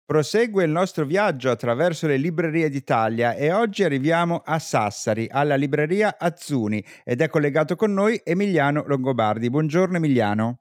Prosegue 0.09 0.65
il 0.65 0.71
nostro 0.71 1.05
viaggio 1.05 1.51
attraverso 1.51 2.07
le 2.07 2.17
librerie 2.17 2.71
d'Italia 2.71 3.35
e 3.35 3.53
oggi 3.53 3.85
arriviamo 3.85 4.41
a 4.43 4.59
Sassari, 4.59 5.29
alla 5.31 5.55
libreria 5.55 6.17
Azzuni 6.19 6.83
ed 7.05 7.21
è 7.21 7.29
collegato 7.29 7.77
con 7.77 7.93
noi 7.93 8.19
Emiliano 8.25 8.85
Longobardi. 8.87 9.51
Buongiorno 9.51 9.99
Emiliano. 9.99 10.61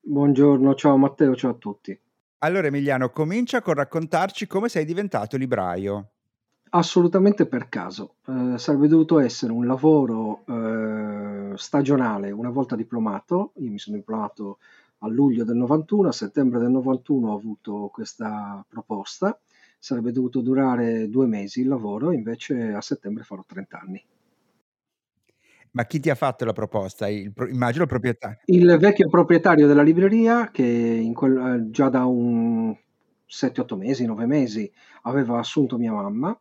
Buongiorno, 0.00 0.74
ciao 0.74 0.96
Matteo, 0.96 1.36
ciao 1.36 1.52
a 1.52 1.54
tutti. 1.54 1.96
Allora 2.38 2.66
Emiliano, 2.66 3.10
comincia 3.10 3.62
con 3.62 3.74
raccontarci 3.74 4.48
come 4.48 4.68
sei 4.68 4.84
diventato 4.84 5.36
libraio. 5.36 6.08
Assolutamente 6.70 7.46
per 7.46 7.68
caso. 7.68 8.16
Eh, 8.26 8.58
sarebbe 8.58 8.88
dovuto 8.88 9.20
essere 9.20 9.52
un 9.52 9.64
lavoro 9.64 10.42
eh, 10.44 11.56
stagionale 11.56 12.32
una 12.32 12.50
volta 12.50 12.74
diplomato. 12.74 13.52
Io 13.58 13.70
mi 13.70 13.78
sono 13.78 13.96
diplomato 13.96 14.58
a 14.98 15.08
luglio 15.08 15.44
del 15.44 15.56
91, 15.56 16.08
a 16.08 16.12
settembre 16.12 16.58
del 16.58 16.70
91 16.70 17.30
ho 17.30 17.34
avuto 17.34 17.90
questa 17.92 18.64
proposta, 18.68 19.38
sarebbe 19.78 20.10
dovuto 20.10 20.40
durare 20.40 21.08
due 21.08 21.26
mesi 21.26 21.60
il 21.60 21.68
lavoro, 21.68 22.12
invece 22.12 22.72
a 22.72 22.80
settembre 22.80 23.22
farò 23.22 23.44
30 23.46 23.78
anni. 23.78 24.04
Ma 25.70 25.84
chi 25.84 26.00
ti 26.00 26.10
ha 26.10 26.14
fatto 26.14 26.44
la 26.44 26.52
proposta? 26.52 27.08
Il, 27.08 27.32
immagino 27.50 27.84
il 27.84 27.88
proprietario. 27.88 28.38
Il 28.46 28.76
vecchio 28.80 29.08
proprietario 29.08 29.66
della 29.66 29.82
libreria 29.82 30.50
che 30.50 31.08
quel, 31.14 31.36
eh, 31.36 31.70
già 31.70 31.88
da 31.88 32.04
un 32.06 32.74
7-8 33.26 33.76
mesi, 33.76 34.06
9 34.06 34.26
mesi 34.26 34.70
aveva 35.02 35.38
assunto 35.38 35.76
mia 35.76 35.92
mamma, 35.92 36.36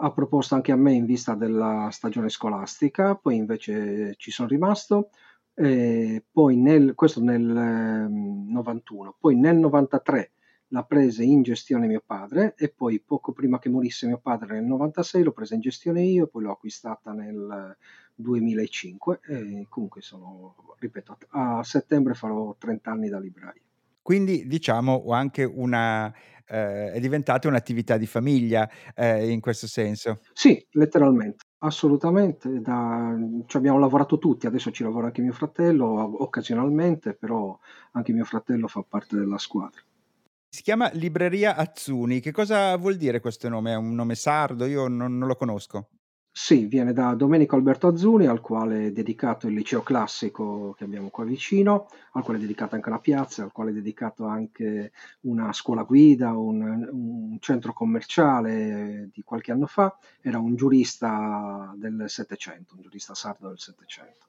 ha 0.00 0.12
proposto 0.12 0.54
anche 0.54 0.72
a 0.72 0.76
me 0.76 0.92
in 0.92 1.04
vista 1.04 1.34
della 1.34 1.88
stagione 1.90 2.28
scolastica, 2.28 3.16
poi 3.16 3.36
invece 3.36 4.14
ci 4.16 4.30
sono 4.30 4.48
rimasto, 4.48 5.10
eh, 5.58 6.24
poi 6.30 6.56
nel, 6.56 6.94
questo 6.94 7.20
nel 7.20 7.48
eh, 7.48 8.08
91, 8.08 9.16
poi 9.18 9.36
nel 9.36 9.56
93 9.56 10.30
la 10.68 10.84
prese 10.84 11.24
in 11.24 11.42
gestione 11.42 11.86
mio 11.86 12.02
padre 12.04 12.54
e 12.56 12.68
poi 12.68 13.00
poco 13.00 13.32
prima 13.32 13.58
che 13.58 13.68
morisse 13.68 14.06
mio 14.06 14.18
padre 14.18 14.54
nel 14.54 14.66
96 14.66 15.22
l'ho 15.22 15.32
presa 15.32 15.54
in 15.54 15.60
gestione 15.60 16.02
io 16.02 16.24
e 16.24 16.28
poi 16.28 16.42
l'ho 16.42 16.52
acquistata 16.52 17.12
nel 17.12 17.76
2005 18.14 19.20
e 19.26 19.66
comunque 19.68 20.00
sono, 20.02 20.54
ripeto, 20.78 21.18
a 21.30 21.62
settembre 21.64 22.14
farò 22.14 22.54
30 22.56 22.90
anni 22.90 23.08
da 23.08 23.18
libraio. 23.18 23.62
Quindi 24.02 24.46
diciamo 24.46 25.06
anche 25.10 25.44
una, 25.44 26.12
eh, 26.46 26.92
è 26.92 27.00
diventata 27.00 27.48
un'attività 27.48 27.96
di 27.96 28.06
famiglia 28.06 28.68
eh, 28.94 29.30
in 29.30 29.40
questo 29.40 29.66
senso. 29.66 30.20
Sì, 30.32 30.64
letteralmente. 30.72 31.44
Assolutamente, 31.60 32.60
da, 32.60 33.16
ci 33.46 33.56
abbiamo 33.56 33.78
lavorato 33.78 34.18
tutti, 34.18 34.46
adesso 34.46 34.70
ci 34.70 34.84
lavora 34.84 35.06
anche 35.06 35.22
mio 35.22 35.32
fratello 35.32 36.22
occasionalmente, 36.22 37.14
però 37.14 37.58
anche 37.92 38.12
mio 38.12 38.24
fratello 38.24 38.68
fa 38.68 38.84
parte 38.88 39.16
della 39.16 39.38
squadra. 39.38 39.80
Si 40.48 40.62
chiama 40.62 40.88
Libreria 40.92 41.56
Azzuni. 41.56 42.20
Che 42.20 42.30
cosa 42.30 42.76
vuol 42.76 42.96
dire 42.96 43.20
questo 43.20 43.48
nome? 43.48 43.72
È 43.72 43.76
un 43.76 43.94
nome 43.94 44.14
sardo? 44.14 44.66
Io 44.66 44.86
non 44.86 45.18
non 45.18 45.26
lo 45.26 45.34
conosco. 45.34 45.88
Sì, 46.40 46.66
viene 46.66 46.92
da 46.92 47.14
Domenico 47.14 47.56
Alberto 47.56 47.88
Azzuni, 47.88 48.26
al 48.26 48.40
quale 48.40 48.86
è 48.86 48.92
dedicato 48.92 49.48
il 49.48 49.54
liceo 49.54 49.82
classico 49.82 50.72
che 50.78 50.84
abbiamo 50.84 51.08
qua 51.08 51.24
vicino, 51.24 51.88
al 52.12 52.22
quale 52.22 52.38
è 52.38 52.40
dedicata 52.40 52.76
anche 52.76 52.88
una 52.88 53.00
piazza, 53.00 53.42
al 53.42 53.50
quale 53.50 53.70
è 53.70 53.74
dedicato 53.74 54.24
anche 54.24 54.92
una 55.22 55.52
scuola 55.52 55.82
guida, 55.82 56.30
un, 56.30 56.88
un 56.92 57.36
centro 57.40 57.72
commerciale 57.72 59.10
di 59.12 59.22
qualche 59.22 59.50
anno 59.50 59.66
fa. 59.66 59.98
Era 60.20 60.38
un 60.38 60.54
giurista 60.54 61.74
del 61.76 62.04
Settecento, 62.06 62.76
un 62.76 62.82
giurista 62.82 63.16
sardo 63.16 63.48
del 63.48 63.58
Settecento. 63.58 64.26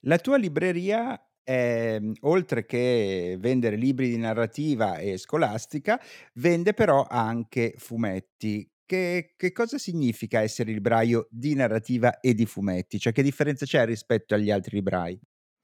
La 0.00 0.18
tua 0.18 0.38
libreria 0.38 1.24
ehm, 1.44 2.14
oltre 2.22 2.66
che 2.66 3.36
vendere 3.38 3.76
libri 3.76 4.08
di 4.08 4.18
narrativa 4.18 4.98
e 4.98 5.16
scolastica, 5.16 6.00
vende 6.34 6.74
però 6.74 7.06
anche 7.08 7.74
fumetti. 7.76 8.68
Che 8.90 9.34
che 9.36 9.52
cosa 9.52 9.76
significa 9.76 10.40
essere 10.40 10.72
libraio 10.72 11.26
di 11.30 11.52
narrativa 11.54 12.20
e 12.20 12.32
di 12.32 12.46
fumetti? 12.46 12.98
Cioè, 12.98 13.12
che 13.12 13.22
differenza 13.22 13.66
c'è 13.66 13.84
rispetto 13.84 14.32
agli 14.34 14.50
altri 14.50 14.76
librai? 14.76 15.20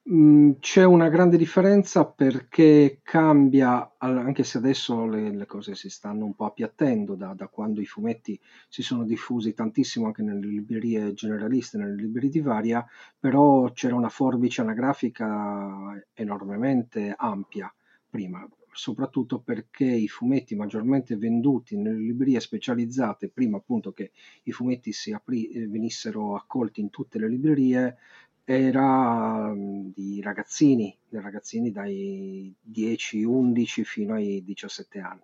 Mhmm, 0.07 0.59
c'è 0.59 0.85
una 0.85 1.09
grande 1.09 1.39
differenza 1.39 2.05
perché 2.05 3.01
cambia 3.03 3.95
anche 3.99 4.45
se 4.45 4.59
adesso 4.59 5.07
le 5.07 5.31
le 5.35 5.47
cose 5.47 5.75
si 5.75 5.89
stanno 5.89 6.27
un 6.27 6.35
po' 6.35 6.45
appiattendo 6.45 7.15
da 7.15 7.33
da 7.33 7.49
quando 7.49 7.81
i 7.81 7.87
fumetti 7.87 8.39
si 8.69 8.83
sono 8.83 9.05
diffusi 9.05 9.55
tantissimo 9.55 10.05
anche 10.07 10.23
nelle 10.23 10.47
librerie 10.47 11.15
generaliste, 11.15 11.79
nelle 11.79 11.95
librerie 11.95 12.29
di 12.29 12.41
varia, 12.41 12.85
però 13.19 13.71
c'era 13.73 13.95
una 13.95 14.11
forbice 14.11 14.61
anagrafica 14.61 15.99
enormemente 16.13 17.15
ampia 17.17 17.75
prima, 18.11 18.47
soprattutto 18.75 19.41
perché 19.41 19.85
i 19.85 20.09
fumetti 20.09 20.55
maggiormente 20.55 21.17
venduti 21.17 21.77
nelle 21.77 21.99
librerie 21.99 22.41
specializzate, 22.41 23.29
prima 23.29 23.57
appunto 23.57 23.93
che 23.93 24.11
i 24.45 24.53
fumetti 24.53 24.93
apri 25.13 25.49
ehm, 25.51 25.71
venissero 25.71 26.35
accolti 26.35 26.81
in 26.81 26.91
tutte 26.91 27.19
le 27.19 27.29
librerie, 27.29 27.97
era, 28.45 29.53
mhmm, 29.55 29.93
di 29.95 30.21
ragazzini, 30.21 30.97
di 31.09 31.19
ragazzini 31.19 31.71
dai 31.71 32.55
10, 32.61 33.23
11 33.23 33.85
fino 33.85 34.15
ai 34.15 34.43
17 34.45 34.99
anni, 34.99 35.23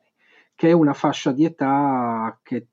che 0.55 0.69
è 0.69 0.73
una 0.73 0.95
fascia 0.95 1.33
di 1.33 1.45
età 1.45 2.39
che 2.43 2.69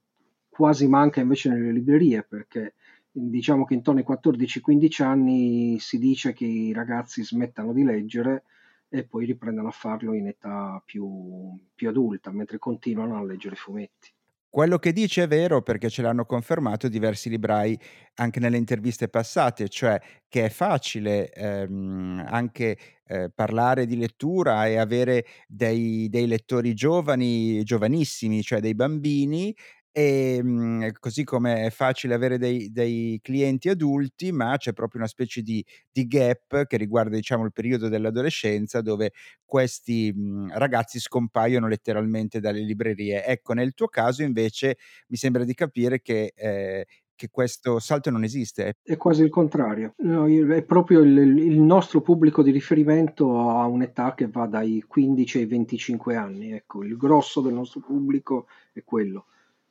quasi 0.47 0.87
manca 0.87 1.19
invece 1.21 1.49
nelle 1.49 1.71
librerie, 1.71 2.23
perché 2.23 2.75
diciamo 3.11 3.65
che 3.65 3.73
intorno 3.73 3.99
ai 3.99 4.05
14, 4.05 4.61
15 4.61 5.01
anni 5.03 5.79
si 5.79 5.97
dice 5.97 6.33
che 6.33 6.45
i 6.45 6.71
ragazzi 6.71 7.23
smettano 7.23 7.73
di 7.73 7.83
leggere 7.83 8.43
e 8.89 9.05
poi 9.07 9.25
riprendono 9.25 9.67
a 9.69 9.71
farlo 9.71 10.13
in 10.13 10.27
età 10.27 10.81
più 10.85 11.55
più 11.75 11.89
adulta, 11.89 12.31
mentre 12.31 12.57
continuano 12.59 13.17
a 13.17 13.23
leggere 13.23 13.55
i 13.55 13.57
fumetti. 13.57 14.11
Quello 14.49 14.77
che 14.79 14.93
dici 14.93 15.19
è 15.19 15.27
vero 15.27 15.61
perché 15.61 15.89
ce 15.89 16.01
l'hanno 16.01 16.25
confermato 16.25 16.87
diversi 16.87 17.29
librai 17.29 17.77
anche 18.15 18.39
nelle 18.39 18.57
interviste 18.57 19.09
passate, 19.09 19.67
cioè 19.67 19.99
che 20.29 20.45
è 20.45 20.49
facile, 20.49 21.29
ehm, 21.31 22.23
anche, 22.25 22.77
ehm, 23.05 23.29
parlare 23.35 23.85
di 23.85 23.97
lettura 23.97 24.65
e 24.67 24.77
avere 24.77 25.25
dei 25.47 26.07
dei 26.09 26.25
lettori 26.27 26.73
giovani 26.73 27.61
giovanissimi, 27.63 28.41
cioè 28.41 28.59
dei 28.61 28.73
bambini, 28.73 29.53
ehm, 29.99 30.91
così 30.99 31.23
come 31.23 31.65
è 31.65 31.69
facile 31.71 32.13
avere 32.13 32.37
dei 32.37 32.71
dei 32.71 33.19
clienti 33.21 33.69
adulti, 33.69 34.31
ma 34.31 34.55
c'è 34.57 34.73
proprio 34.73 34.99
una 35.01 35.09
specie 35.09 35.41
di 35.41 35.63
di 35.91 36.05
gap 36.07 36.65
che 36.65 36.77
riguarda, 36.77 37.15
diciamo, 37.15 37.43
il 37.45 37.51
periodo 37.53 37.87
dell'adolescenza 37.89 38.81
dove 38.81 39.11
questi, 39.45 40.11
mhmm, 40.13 40.51
ragazzi 40.57 40.99
scompaiono 40.99 41.67
letteralmente 41.67 42.39
dalle 42.39 42.61
librerie. 42.61 43.25
Ecco, 43.25 43.53
nel 43.53 43.73
tuo 43.73 43.87
caso 43.87 44.23
invece 44.23 44.77
mi 45.07 45.17
sembra 45.17 45.43
di 45.43 45.53
capire 45.53 46.01
che 46.01 46.33
ehm, 46.35 46.83
che 47.15 47.29
questo 47.31 47.79
salto 47.79 48.11
non 48.11 48.23
esiste. 48.23 48.75
È 48.81 48.95
quasi 48.95 49.21
il 49.21 49.29
contrario. 49.29 49.93
No, 49.97 50.25
è 50.27 50.63
proprio 50.63 51.01
il 51.01 51.17
il 51.17 51.59
nostro 51.59 52.01
pubblico 52.01 52.41
di 52.41 52.51
riferimento 52.51 53.37
ha 53.49 53.65
un'età 53.65 54.13
che 54.13 54.27
va 54.29 54.45
dai 54.47 54.81
15 54.87 55.39
ai 55.39 55.45
25 55.45 56.15
anni, 56.15 56.53
ecco. 56.53 56.83
Il 56.83 56.95
grosso 56.97 57.41
del 57.41 57.53
nostro 57.53 57.81
pubblico 57.81 58.47
è 58.71 58.81
quello. 58.85 59.25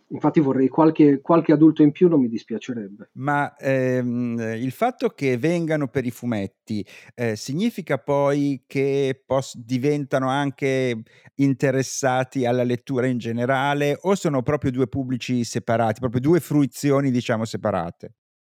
Infatti 0.08 0.40
vorrei 0.40 0.68
qualche 0.68 1.20
qualche 1.20 1.52
adulto 1.52 1.82
in 1.82 1.90
più 1.92 2.08
non 2.08 2.20
mi 2.20 2.28
dispiacerebbe. 2.28 3.10
Ma, 3.18 3.56
ehm, 3.56 4.38
il 4.58 4.72
fatto 4.72 5.08
che 5.08 5.38
vengano 5.38 5.88
per 5.88 6.04
i 6.04 6.10
fumetti, 6.10 6.86
ehm, 7.14 7.32
significa 7.32 7.96
poi 7.96 8.64
che 8.66 9.22
pos 9.24 9.56
diventano 9.56 10.28
anche 10.28 11.02
interessati 11.36 12.44
alla 12.44 12.62
lettura 12.62 13.06
in 13.06 13.16
generale 13.16 13.96
o 14.02 14.14
sono 14.14 14.42
proprio 14.42 14.70
2 14.70 14.86
pubblici 14.86 15.44
separati, 15.44 16.00
proprio 16.00 16.20
2 16.20 16.40
fruizioni 16.40 17.10
diciamo 17.10 17.46
separate? 17.46 18.12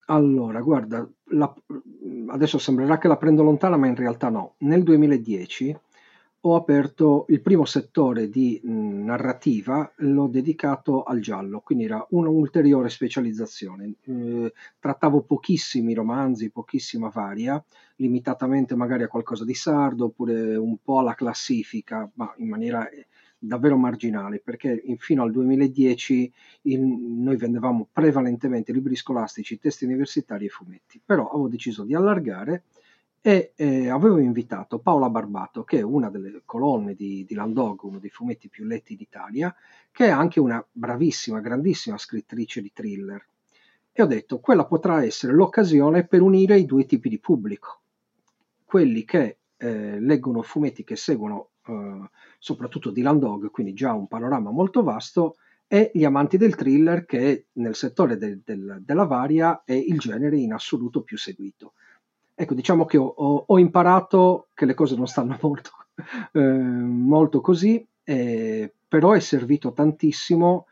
Allora 0.06 0.60
guarda, 0.60 1.08
la 1.32 1.54
adesso 2.28 2.58
sembrerà 2.58 2.98
che 2.98 3.06
la 3.08 3.16
prendo 3.16 3.42
lontana, 3.42 3.76
ma 3.76 3.86
in 3.86 3.94
realtà 3.94 4.28
no. 4.28 4.54
Nel 4.58 4.82
2010 4.82 5.76
ho 6.42 6.56
aperto 6.56 7.26
il 7.28 7.42
primo 7.42 7.66
settore 7.66 8.30
di 8.30 8.60
narrativa, 8.64 9.92
l'ho 9.96 10.26
dedicato 10.26 11.02
al 11.02 11.20
giallo, 11.20 11.60
quindi 11.60 11.84
era 11.84 12.04
un'ulteriore 12.10 12.88
specializzazione. 12.88 13.92
Eh, 14.04 14.52
trattavo 14.78 15.20
pochissimi 15.20 15.92
romanzi, 15.92 16.50
pochissima 16.50 17.08
varia, 17.08 17.62
limitatamente 17.96 18.74
magari 18.74 19.02
a 19.02 19.08
qualcosa 19.08 19.44
di 19.44 19.54
sardo 19.54 20.06
oppure 20.06 20.56
un 20.56 20.78
po' 20.82 21.00
alla 21.00 21.14
classifica, 21.14 22.10
ma 22.14 22.32
in 22.38 22.48
maniera 22.48 22.88
eh, 22.88 23.06
davvero 23.38 23.76
marginale, 23.76 24.40
perché 24.40 24.82
fino 24.96 25.22
al 25.22 25.32
2010 25.32 26.32
il, 26.62 26.80
noi 26.80 27.36
vendevamo 27.36 27.86
prevalentemente 27.92 28.72
libri 28.72 28.96
scolastici, 28.96 29.58
testi 29.58 29.84
universitari 29.84 30.46
e 30.46 30.48
fumetti, 30.48 31.00
però 31.04 31.28
avevo 31.28 31.48
deciso 31.48 31.84
di 31.84 31.94
allargare 31.94 32.64
e 33.22 33.52
eh, 33.54 33.88
avevo 33.88 34.18
invitato 34.18 34.78
Paola 34.78 35.10
Barbato, 35.10 35.62
che 35.62 35.78
è 35.78 35.82
una 35.82 36.08
delle 36.08 36.42
colonne 36.44 36.94
di, 36.94 37.24
di 37.26 37.34
Landog, 37.34 37.82
uno 37.82 37.98
dei 37.98 38.08
fumetti 38.08 38.48
più 38.48 38.64
letti 38.64 38.96
d'Italia, 38.96 39.54
che 39.92 40.06
è 40.06 40.10
anche 40.10 40.40
una 40.40 40.64
bravissima, 40.70 41.40
grandissima 41.40 41.98
scrittrice 41.98 42.62
di 42.62 42.72
thriller. 42.72 43.26
E 43.92 44.02
ho 44.02 44.06
detto, 44.06 44.38
quella 44.38 44.64
potrà 44.64 45.04
essere 45.04 45.34
l'occasione 45.34 46.06
per 46.06 46.22
unire 46.22 46.58
i 46.58 46.64
due 46.64 46.86
tipi 46.86 47.08
di 47.08 47.18
pubblico, 47.18 47.80
quelli 48.64 49.04
che 49.04 49.38
eh, 49.56 50.00
leggono 50.00 50.40
fumetti 50.40 50.84
che 50.84 50.96
seguono 50.96 51.50
eh, 51.66 52.08
soprattutto 52.38 52.90
di 52.90 53.02
Landog, 53.02 53.50
quindi 53.50 53.74
già 53.74 53.92
un 53.92 54.06
panorama 54.06 54.50
molto 54.50 54.82
vasto, 54.82 55.36
e 55.66 55.90
gli 55.92 56.04
amanti 56.04 56.36
del 56.36 56.56
thriller 56.56 57.04
che 57.04 57.46
nel 57.52 57.76
settore 57.76 58.16
del, 58.16 58.40
del, 58.44 58.80
della 58.84 59.04
varia 59.04 59.62
è 59.64 59.74
il 59.74 59.98
genere 59.98 60.36
in 60.36 60.52
assoluto 60.52 61.02
più 61.02 61.18
seguito. 61.18 61.74
Ecco, 62.40 62.54
diciamo 62.54 62.86
che 62.86 62.96
ho, 62.96 63.04
ho, 63.04 63.44
ho 63.48 63.58
imparato 63.58 64.48
che 64.54 64.64
le 64.64 64.72
cose 64.72 64.96
non 64.96 65.06
stanno 65.06 65.36
molto, 65.42 65.72
eh, 66.32 66.40
molto 66.40 67.42
così, 67.42 67.86
eh, 68.02 68.72
però 68.88 69.12
è 69.12 69.20
servito 69.20 69.74
tantissimo 69.74 70.64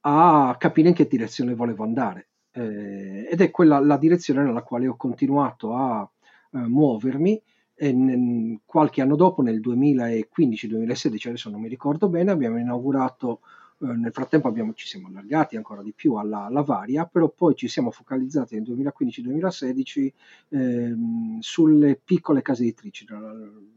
a 0.00 0.54
capire 0.58 0.88
in 0.88 0.94
che 0.94 1.06
direzione 1.06 1.54
volevo 1.54 1.82
andare. 1.82 2.28
Eh, 2.50 3.26
ed 3.30 3.40
è 3.40 3.50
quella 3.50 3.78
la 3.78 3.96
direzione 3.96 4.42
nella 4.42 4.60
quale 4.60 4.86
ho 4.86 4.96
continuato 4.96 5.74
a 5.74 6.06
eh, 6.52 6.58
muovermi. 6.58 7.42
Nel, 7.80 8.60
qualche 8.66 9.00
anno 9.00 9.16
dopo, 9.16 9.40
nel 9.40 9.60
2015-2016, 9.60 11.28
adesso 11.28 11.48
non 11.48 11.62
mi 11.62 11.68
ricordo 11.68 12.10
bene, 12.10 12.32
abbiamo 12.32 12.58
inaugurato 12.58 13.40
nel 13.78 14.12
frattempo 14.12 14.48
abbiamo, 14.48 14.72
ci 14.74 14.86
siamo 14.86 15.06
allargati 15.06 15.56
ancora 15.56 15.82
di 15.82 15.92
più 15.92 16.14
alla, 16.14 16.46
alla, 16.46 16.62
varia, 16.62 17.06
però 17.06 17.28
poi 17.28 17.54
ci 17.54 17.68
siamo 17.68 17.90
focalizzati 17.90 18.56
nel 18.56 18.64
2015-2016 18.64 20.12
ehm, 20.48 21.38
sulle 21.38 22.00
piccole 22.02 22.42
case 22.42 22.62
editrici. 22.62 23.06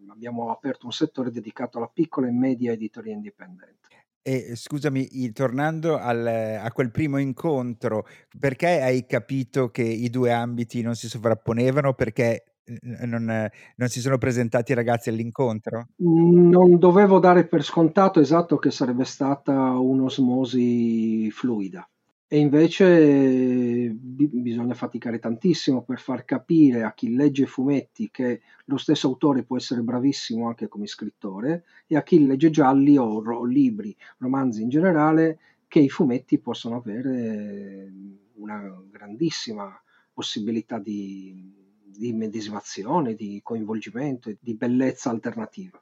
Abbiamo 0.10 0.51
aperto 0.51 0.86
un 0.86 0.91
settore 0.91 1.29
dedicato 1.29 1.77
alla 1.77 1.91
piccola 1.91 2.27
e 2.27 2.31
media 2.31 2.72
editoria 2.72 3.13
indipendente. 3.13 3.79
E 4.24 4.55
scusami, 4.55 5.31
tornando 5.31 5.98
al, 5.98 6.25
a 6.27 6.72
quel 6.72 6.91
primo 6.91 7.17
incontro, 7.17 8.08
perché 8.38 8.81
hai 8.81 9.05
capito 9.08 9.70
che 9.70 9.81
i 9.81 10.10
due 10.12 10.31
ambiti 10.31 10.81
non 10.81 10.96
si 10.96 11.08
sovrapponevano? 11.08 11.93
Perché 11.93 12.50
non 12.82 13.50
non 13.75 13.88
si 13.89 14.00
sono 14.00 14.18
presentati 14.18 14.72
i 14.72 14.75
ragazzi 14.75 15.10
all'incontro? 15.10 15.88
Non 15.98 16.77
dovevo 16.77 17.20
dare 17.20 17.48
per 17.48 17.63
scontato, 17.63 18.20
esatto, 18.20 18.58
che 18.58 18.72
sarebbe 18.72 19.06
stata 19.06 19.53
un'osmosi 19.77 21.30
fluida. 21.32 21.88
E 22.34 22.38
invece 22.38 23.89
bi 23.89 24.30
bisogna 24.32 24.74
faticare 24.74 25.20
tantissimo 25.20 25.82
per 25.84 26.00
far 26.00 26.24
capire 26.24 26.84
a 26.84 26.94
chi 26.94 27.13
legge 27.13 27.46
fumetti 27.46 28.10
che 28.10 28.39
lo 28.65 28.77
stesso 28.77 29.08
autore 29.08 29.44
può 29.44 29.58
essere 29.58 29.82
bravissimo 29.82 30.48
anche 30.48 30.70
come 30.70 30.88
scrittore 30.88 31.65
e 31.88 31.98
a 31.98 32.03
chi 32.03 32.25
legge 32.25 32.50
gialli 32.50 32.96
o 32.96 33.22
ro 33.22 33.44
libri, 33.44 33.94
romanzi 34.20 34.62
in 34.62 34.70
generale, 34.70 35.39
che 35.68 35.80
i 35.80 35.89
fumetti 35.89 36.39
possono 36.39 36.77
avere 36.77 37.91
una 38.36 38.82
grandissima 38.89 39.70
possibilità 40.13 40.80
di 40.80 41.71
di 41.91 42.07
immedesimazione, 42.10 43.13
di 43.15 43.39
coinvolgimento 43.43 44.29
e 44.29 44.38
di 44.39 44.55
bellezza 44.55 45.10
alternativa. 45.10 45.81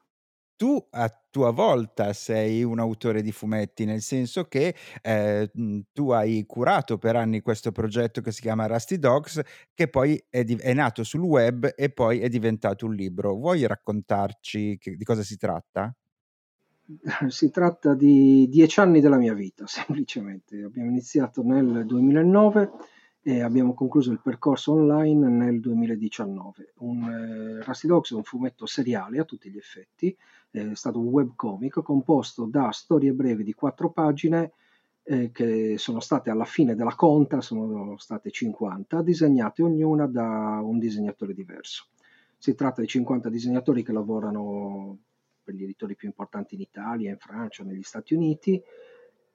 tu 0.56 0.86
a 0.92 1.10
tua 1.30 1.52
volta 1.52 2.12
sei 2.12 2.64
un 2.64 2.80
autore 2.80 3.22
di 3.22 3.32
fumetti, 3.32 3.86
nel 3.86 4.02
senso 4.02 4.44
che 4.46 4.76
eh, 5.02 5.50
tu 5.94 6.10
hai 6.12 6.44
curato 6.46 6.98
per 6.98 7.16
anni 7.16 7.40
questo 7.42 7.72
progetto 7.72 8.20
che 8.20 8.32
si 8.34 8.42
chiama 8.42 8.66
Rusty 8.66 8.98
Dogs, 8.98 9.40
che 9.74 9.88
poi 9.88 10.22
è, 10.30 10.44
di- 10.44 10.58
è 10.58 10.74
nato 10.74 11.04
sul 11.06 11.22
web 11.22 11.72
e 11.78 11.90
poi 11.92 12.20
è 12.20 12.28
diventato 12.28 12.86
un 12.86 12.94
libro. 12.94 13.36
Vuoi 13.36 13.66
raccontarci 13.66 14.78
che- 14.78 14.96
di 14.98 15.04
cosa 15.06 15.24
si 15.24 15.38
tratta? 15.38 15.94
Si 17.30 17.50
tratta 17.52 17.94
di 17.94 18.48
dieci 18.50 18.80
anni 18.80 19.00
della 19.02 19.18
mia 19.18 19.34
vita, 19.34 19.66
semplicemente. 19.68 20.64
Abbiamo 20.64 20.90
iniziato 20.90 21.44
nel 21.44 21.86
2009 21.86 22.72
e 23.22 23.42
abbiamo 23.42 23.74
concluso 23.74 24.12
il 24.12 24.22
percorso 24.22 24.74
online 24.74 25.28
nel 25.28 25.60
2019. 25.60 26.74
Un, 26.78 27.04
eh, 27.04 27.64
Rusty 27.64 27.88
Dogs 27.88 28.12
è 28.12 28.16
un 28.16 28.24
fumetto 28.24 28.66
seriale 28.66 29.20
a 29.20 29.26
tutti 29.26 29.50
gli 29.50 29.58
effetti, 29.58 30.16
è 30.52 30.74
stato 30.74 31.00
un 31.00 31.08
webcomic 31.08 31.82
composto 31.82 32.46
da 32.46 32.72
storie 32.72 33.14
brevi 33.14 33.44
di 33.44 33.54
quattro 33.54 33.92
pagine 33.92 34.54
eh, 35.04 35.32
che 35.32 35.78
sono 35.78 36.00
state 36.00 36.30
alla 36.30 36.46
fine 36.46 36.76
della 36.76 36.96
conta, 36.96 37.42
sono 37.42 37.98
state 37.98 38.32
50, 38.32 39.02
disegnate 39.02 39.64
ognuna 39.64 40.08
da 40.08 40.60
un 40.64 40.80
disegnatore 40.80 41.34
diverso. 41.34 41.88
Si 42.38 42.56
tratta 42.56 42.82
di 42.82 42.88
50 42.88 43.30
disegnatori 43.30 43.84
che 43.84 43.92
lavorano 43.92 44.98
per 45.44 45.56
gli 45.56 45.64
editori 45.64 45.96
più 45.96 46.08
importanti 46.08 46.56
in 46.56 46.62
Italia, 46.62 47.10
in 47.10 47.18
Francia, 47.18 47.64
negli 47.64 47.82
Stati 47.82 48.14
Uniti. 48.14 48.62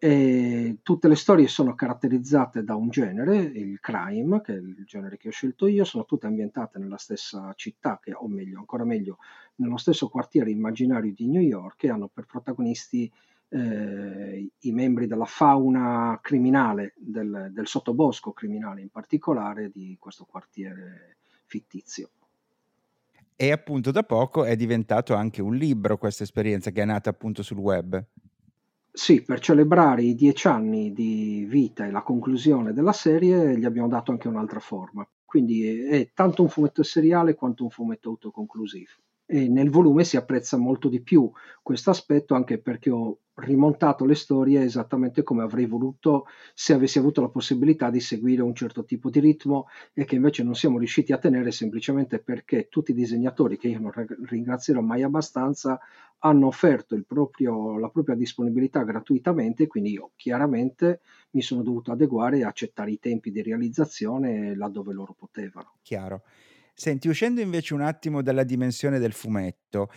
E 0.05 0.81
tutte 0.83 1.09
le 1.09 1.15
storie 1.15 1.49
sono 1.49 1.75
caratterizzate 1.75 2.63
da 2.63 2.75
un 2.75 2.91
genere, 2.91 3.39
il 3.39 3.81
crime, 3.81 4.43
che 4.43 4.53
è 4.53 4.57
il 4.57 4.85
genere 4.85 5.17
che 5.17 5.29
ho 5.29 5.31
scelto 5.31 5.67
io, 5.67 5.83
sono 5.85 6.05
tutte 6.05 6.27
ambientate 6.27 6.79
nella 6.79 6.99
stessa 6.99 7.55
città, 7.57 7.99
che, 8.03 8.13
o 8.13 8.29
meglio, 8.29 8.59
ancora 8.59 8.85
meglio, 8.85 9.17
nello 9.55 9.79
stesso 9.79 10.11
quartiere 10.11 10.51
immaginario 10.51 11.11
di 11.15 11.27
New 11.27 11.41
York 11.41 11.85
e 11.85 11.89
hanno 11.89 12.11
per 12.13 12.27
protagonisti 12.27 13.11
eh, 13.49 14.47
i 14.59 14.73
membri 14.73 15.07
della 15.07 15.25
fauna 15.25 16.19
criminale, 16.21 16.93
del, 16.99 17.49
del 17.51 17.67
sottobosco 17.67 18.33
criminale 18.33 18.83
in 18.83 18.91
particolare 18.91 19.71
di 19.71 19.97
questo 19.99 20.27
quartiere 20.27 21.17
fittizio. 21.47 22.11
E 23.35 23.53
appunto 23.53 23.91
da 23.91 24.03
poco 24.03 24.45
è 24.45 24.55
diventato 24.55 25.15
anche 25.15 25.41
un 25.41 25.57
libro 25.57 25.97
questa 25.97 26.25
esperienza 26.25 26.73
che 26.73 26.83
è 26.83 26.85
nata 26.85 27.09
appunto 27.09 27.43
sul 27.43 27.57
web. 27.57 28.05
Sì, 28.97 29.23
per 29.23 29.41
celebrare 29.41 30.03
i 30.05 30.15
dieci 30.15 30.47
anni 30.47 30.93
di 30.93 31.45
vita 31.49 31.85
e 31.85 31.91
la 31.91 32.03
conclusione 32.03 32.73
della 32.73 32.93
serie 32.93 33.59
gli 33.59 33.65
abbiamo 33.65 33.89
dato 33.89 34.13
anche 34.13 34.29
un'altra 34.29 34.61
forma. 34.61 35.05
Quindi 35.25 35.65
è, 35.85 36.13
tanto 36.15 36.43
un 36.43 36.49
fumetto 36.49 36.83
seriale 36.85 37.35
quanto 37.35 37.65
un 37.65 37.71
fumetto 37.71 38.11
autoconclusivo 38.11 38.93
e 39.27 39.49
nel 39.49 39.71
volume 39.71 40.05
si 40.05 40.17
apprezza 40.17 40.59
molto 40.59 40.89
di 40.89 41.01
più 41.01 41.31
questo 41.63 41.91
aspetto 41.91 42.35
anche 42.35 42.59
perché 42.59 42.91
ho 42.91 43.19
rimontato 43.37 44.05
le 44.05 44.15
storie 44.15 44.63
esattamente 44.63 45.23
come 45.23 45.43
avrei 45.43 45.67
voluto 45.67 46.27
se 46.53 46.73
avessi 46.73 46.99
avuto 46.99 47.21
la 47.21 47.31
possibilità 47.31 47.91
di 47.91 48.01
seguire 48.01 48.43
un 48.43 48.55
certo 48.55 48.85
tipo 48.85 49.11
di 49.11 49.21
ritmo 49.21 49.67
e 49.93 50.05
che 50.05 50.17
invece 50.17 50.43
non 50.45 50.55
siamo 50.55 50.79
riusciti 50.79 51.13
a 51.13 51.19
tenere 51.19 51.51
semplicemente 51.51 52.19
perché 52.19 52.69
tutti 52.69 52.91
i 52.91 52.95
disegnatori 52.95 53.57
che 53.57 53.69
io 53.69 53.81
non 53.81 53.93
ringrazierò 54.29 54.81
mai 54.81 55.03
abbastanza 55.03 55.81
hanno 56.19 56.47
offerto 56.47 57.01
proprio, 57.07 57.79
la 57.79 57.89
propria 57.89 58.15
disponibilità 58.15 58.83
gratuitamente 58.85 59.67
quindi 59.67 59.93
io 59.93 60.13
chiaramente 60.15 61.01
mi 61.31 61.43
sono 61.43 61.63
dovuto 61.63 61.93
adeguare 61.93 62.39
e 62.39 62.45
accettare 62.45 62.93
i 62.93 62.99
tempi 62.99 63.31
di 63.31 63.43
realizzazione 63.43 64.55
laddove 64.55 64.93
loro 64.93 65.15
potevano. 65.19 65.73
Chiaro. 65.83 66.23
Senti, 66.77 67.07
uscendo 67.07 67.41
invece 67.41 67.73
un 67.73 67.83
attimo 67.83 68.21
dalla 68.21 68.43
dimensione 68.43 68.99
del 68.99 69.13
fumetto, 69.13 69.91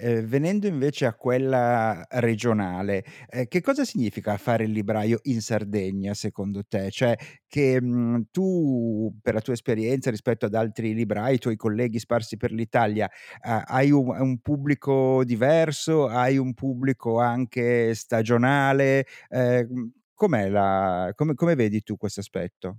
ehm, 0.00 0.24
venendo 0.26 0.66
invece 0.66 1.06
a 1.06 1.14
quella 1.14 2.04
regionale, 2.10 3.04
ehm, 3.28 3.46
che 3.46 3.60
cosa 3.60 3.84
significa 3.84 4.36
fare 4.36 4.64
il 4.64 4.72
libraio 4.72 5.20
in 5.24 5.40
Sardegna 5.40 6.12
secondo 6.12 6.64
te? 6.66 6.90
Cioè 6.90 7.16
che, 7.46 7.80
mhmm, 7.80 8.24
tu 8.32 9.16
per 9.22 9.34
la 9.34 9.40
tua 9.40 9.52
esperienza 9.52 10.10
rispetto 10.10 10.46
ad 10.46 10.54
altri 10.54 10.92
librai, 10.92 11.36
i 11.36 11.38
tuoi 11.38 11.54
colleghi 11.54 12.00
sparsi 12.00 12.36
per 12.36 12.50
l'Italia, 12.50 13.08
ha 13.42 13.62
hai 13.68 13.92
un 13.92 14.08
un 14.08 14.38
pubblico 14.40 15.22
diverso, 15.24 16.08
hai 16.08 16.36
un 16.36 16.52
pubblico 16.52 17.20
anche 17.20 17.94
stagionale, 17.94 19.06
ehm, 19.28 19.92
com'è 20.14 20.48
la 20.48 21.12
come 21.14 21.34
come 21.34 21.54
vedi 21.54 21.80
tu 21.82 21.96
questo 21.96 22.18
aspetto? 22.20 22.78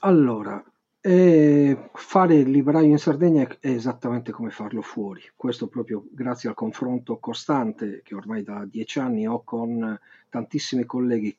Allora, 0.00 0.62
Ehm, 1.02 1.90
fare 1.94 2.34
il 2.34 2.50
libraio 2.50 2.88
in 2.88 2.98
Sardegna 2.98 3.46
è 3.58 3.68
esattamente 3.68 4.32
come 4.32 4.50
farlo 4.50 4.82
fuori. 4.82 5.22
Questo 5.34 5.66
proprio 5.68 6.04
grazie 6.10 6.50
al 6.50 6.54
confronto 6.54 7.18
costante 7.18 8.02
che 8.04 8.14
ormai 8.14 8.42
da 8.42 8.66
dieci 8.66 8.98
anni 8.98 9.26
ho 9.26 9.42
con 9.42 9.98
tantissimi 10.28 10.84
colleghi, 10.84 11.34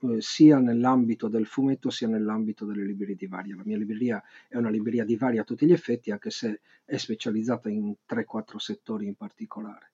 eh, 0.00 0.20
sia 0.20 0.58
nell'ambito 0.58 1.28
del 1.28 1.46
fumetto 1.46 1.88
sia 1.88 2.08
nell'ambito 2.08 2.66
delle 2.66 2.84
librerie 2.84 3.14
di 3.16 3.26
varia. 3.26 3.56
La 3.56 3.62
mia 3.64 3.78
libreria 3.78 4.22
è 4.48 4.58
una 4.58 4.68
libreria 4.68 5.04
di 5.04 5.16
varia 5.16 5.40
a 5.40 5.44
tutti 5.44 5.64
gli 5.66 5.72
effetti, 5.72 6.10
anche 6.10 6.30
se 6.30 6.60
è 6.84 6.96
specializzata 6.98 7.70
in 7.70 7.94
3-4 8.06 8.58
settori 8.58 9.06
in 9.06 9.14
particolare. 9.14 9.92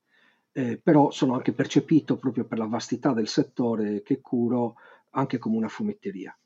Eh, 0.51 0.79
però 0.83 1.11
sono 1.13 1.35
anche 1.35 1.53
percepito 1.53 2.17
proprio 2.19 2.45
per 2.45 2.59
la 2.59 2.67
vastità 2.67 3.13
del 3.13 3.29
settore 3.29 4.03
che 4.03 4.21
curo 4.21 4.75
anche 5.11 5.39
come 5.39 5.57
una 5.57 5.69
fumetteria. 5.69 6.37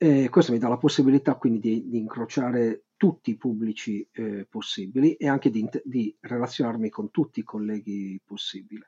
E 0.00 0.28
questo 0.28 0.52
mi 0.52 0.58
dà 0.58 0.68
la 0.68 0.76
possibilità 0.76 1.34
quindi 1.34 1.58
di, 1.58 1.88
di 1.88 1.98
incrociare 1.98 2.84
tutti 2.96 3.30
i 3.30 3.36
pubblici 3.36 4.08
eh, 4.12 4.46
possibili 4.48 5.14
e 5.14 5.26
anche 5.26 5.50
di, 5.50 5.68
di, 5.82 6.16
relazionarmi 6.20 6.88
con 6.88 7.10
tutti 7.10 7.40
i 7.40 7.42
colleghi 7.42 8.20
possibili. 8.24 8.84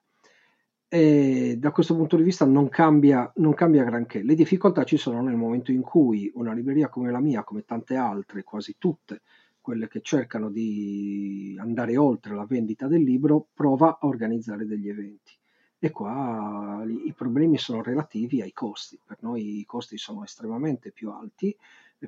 E 0.86 1.56
da 1.58 1.72
questo 1.72 1.96
punto 1.96 2.16
di 2.16 2.22
vista 2.22 2.44
non 2.44 2.68
cambia, 2.68 3.28
non 3.36 3.54
cambia 3.54 3.82
granché. 3.82 4.22
Le 4.22 4.36
difficoltà 4.36 4.84
ci 4.84 4.96
sono 4.96 5.20
nel 5.20 5.34
momento 5.34 5.72
in 5.72 5.80
cui 5.80 6.30
una 6.34 6.52
libreria 6.52 6.88
come 6.88 7.10
la 7.10 7.20
mia, 7.20 7.42
come 7.42 7.64
tante 7.64 7.96
altre, 7.96 8.44
quasi 8.44 8.76
tutte, 8.78 9.22
quelle 9.60 9.88
che 9.88 10.02
cercano 10.02 10.48
di 10.48 11.56
andare 11.58 11.96
oltre 11.96 12.36
la 12.36 12.46
vendita 12.46 12.86
del 12.86 13.02
libro, 13.02 13.48
prova 13.52 13.98
a 14.00 14.06
organizzare 14.06 14.64
degli 14.64 14.88
eventi 14.88 15.39
e 15.82 15.90
qua 15.90 16.84
i 16.86 17.12
problemi 17.14 17.56
sono 17.56 17.82
relativi 17.82 18.42
ai 18.42 18.52
costi. 18.52 18.98
Per 19.02 19.16
noi 19.20 19.60
i 19.60 19.64
costi 19.64 19.96
sono 19.96 20.22
estremamente 20.22 20.90
più 20.90 21.10
alti 21.10 21.56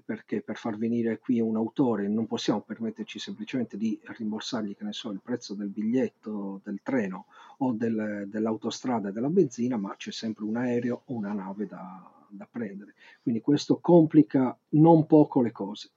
perché 0.05 0.43
per 0.43 0.57
far 0.57 0.77
venire 0.77 1.19
qui 1.19 1.41
un 1.41 1.57
autore 1.57 2.07
non 2.09 2.27
possiamo 2.27 2.61
permetterci 2.61 3.19
semplicemente 3.19 3.77
di 3.77 3.99
rimborsargli, 4.03 4.77
che 4.77 4.85
ne 4.85 4.93
so, 4.93 5.11
il 5.11 5.21
prezzo 5.23 5.55
del 5.55 5.69
biglietto 5.69 6.61
del 6.65 6.81
treno 6.83 7.27
o 7.59 7.73
del, 7.73 8.27
dell'autostrada 8.29 9.09
e 9.09 9.13
della 9.13 9.29
benzina, 9.29 9.77
ma 9.77 9.95
c'è 9.97 10.13
sempre 10.13 10.45
un 10.45 10.57
aereo 10.57 11.03
o 11.07 11.15
una 11.15 11.33
nave 11.33 11.67
da, 11.67 12.11
da 12.29 12.49
prendere. 12.51 12.95
Quindi 13.23 13.41
questo 13.41 13.79
complica 13.81 14.57
non 14.71 15.07
poco 15.07 15.41
le 15.41 15.53
cose. 15.53 15.91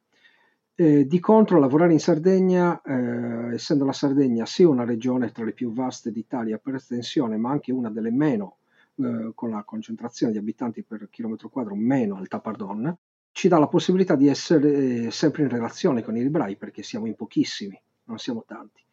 Eh, 0.78 1.08
di 1.08 1.20
contro, 1.22 1.58
lavorare 1.58 1.94
in 1.94 2.02
Sardegna, 2.02 2.82
eh, 2.82 3.54
essendo 3.54 3.86
la 3.86 3.94
Sardegna 3.94 4.46
sia 4.46 4.68
una 4.68 4.84
regione 4.84 5.32
tra 5.32 5.46
le 5.46 5.54
più 5.54 5.72
vaste 5.72 6.12
d'Italia 6.12 6.58
per 6.58 6.76
estensione, 6.76 7.38
ma 7.38 7.50
anche 7.50 7.72
una 7.72 7.90
delle 7.90 8.12
meno, 8.12 8.58
eh, 8.96 9.32
con 9.34 9.52
la 9.52 9.64
concentrazione 9.64 10.34
di 10.34 10.38
abitanti 10.38 10.84
per 10.84 11.08
chilometro 11.10 11.48
quadro 11.48 11.76
meno 11.76 12.18
alta, 12.18 12.42
pardon, 12.42 12.94
ci 13.32 13.48
dà 13.48 13.58
la 13.58 13.68
possibilità 13.68 14.16
di 14.16 14.28
essere 14.28 15.06
eh, 15.06 15.12
sempre 15.12 15.44
in 15.44 15.50
relazione 15.50 16.04
con 16.04 16.18
i 16.18 16.22
librai 16.22 16.58
perché 16.58 16.84
siamo 16.84 17.06
in 17.06 17.16
pochissimi, 17.16 17.82
non 18.06 18.18
siamo 18.18 18.44
tanti. 18.46 18.84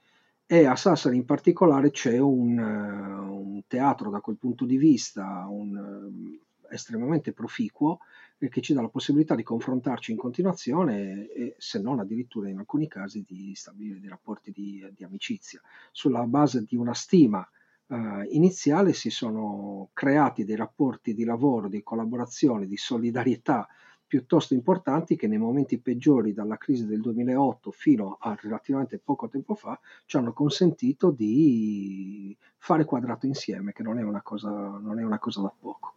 E 0.46 0.66
a 0.66 0.76
Sassari 0.76 1.16
in 1.16 1.24
particolare 1.24 1.90
c'è 1.90 2.16
un, 2.18 2.58
uh, 2.58 3.54
un 3.54 3.62
teatro 3.66 4.08
da 4.08 4.20
quel 4.20 4.36
punto 4.36 4.66
di 4.66 4.76
vista 4.76 5.46
un, 5.48 5.74
uh, 5.76 6.72
estremamente 6.72 7.32
proficuo 7.32 7.98
che 8.48 8.60
ci 8.60 8.74
dà 8.74 8.80
la 8.80 8.88
possibilità 8.88 9.34
di 9.34 9.42
confrontarci 9.42 10.12
in 10.12 10.16
continuazione 10.16 11.28
e, 11.28 11.54
se 11.58 11.80
non 11.80 12.00
addirittura 12.00 12.48
in 12.48 12.58
alcuni 12.58 12.88
casi 12.88 13.24
di 13.26 13.54
stabilire 13.54 14.00
dei 14.00 14.08
rapporti 14.08 14.50
di, 14.50 14.86
di 14.96 15.04
amicizia. 15.04 15.60
Sulla 15.90 16.24
base 16.26 16.64
di 16.64 16.76
una 16.76 16.94
stima 16.94 17.46
eh, 17.88 18.28
iniziale 18.30 18.92
si 18.92 19.10
sono 19.10 19.90
creati 19.92 20.44
dei 20.44 20.56
rapporti 20.56 21.14
di 21.14 21.24
lavoro, 21.24 21.68
di 21.68 21.82
collaborazione, 21.82 22.66
di 22.66 22.76
solidarietà 22.76 23.68
piuttosto 24.12 24.52
importanti 24.52 25.16
che 25.16 25.26
nei 25.26 25.38
momenti 25.38 25.78
peggiori 25.78 26.34
dalla 26.34 26.58
crisi 26.58 26.84
del 26.84 27.00
2008 27.00 27.70
fino 27.70 28.18
a 28.20 28.36
relativamente 28.38 28.98
poco 28.98 29.26
tempo 29.26 29.54
fa 29.54 29.80
ci 30.04 30.18
hanno 30.18 30.34
consentito 30.34 31.10
di 31.10 32.36
fare 32.58 32.84
quadrato 32.84 33.24
insieme, 33.24 33.72
che 33.72 33.82
non 33.82 33.98
è 33.98 34.02
una 34.02 34.20
cosa, 34.20 34.50
non 34.50 34.98
è 34.98 35.02
una 35.02 35.18
cosa 35.18 35.40
da 35.40 35.54
poco. 35.58 35.94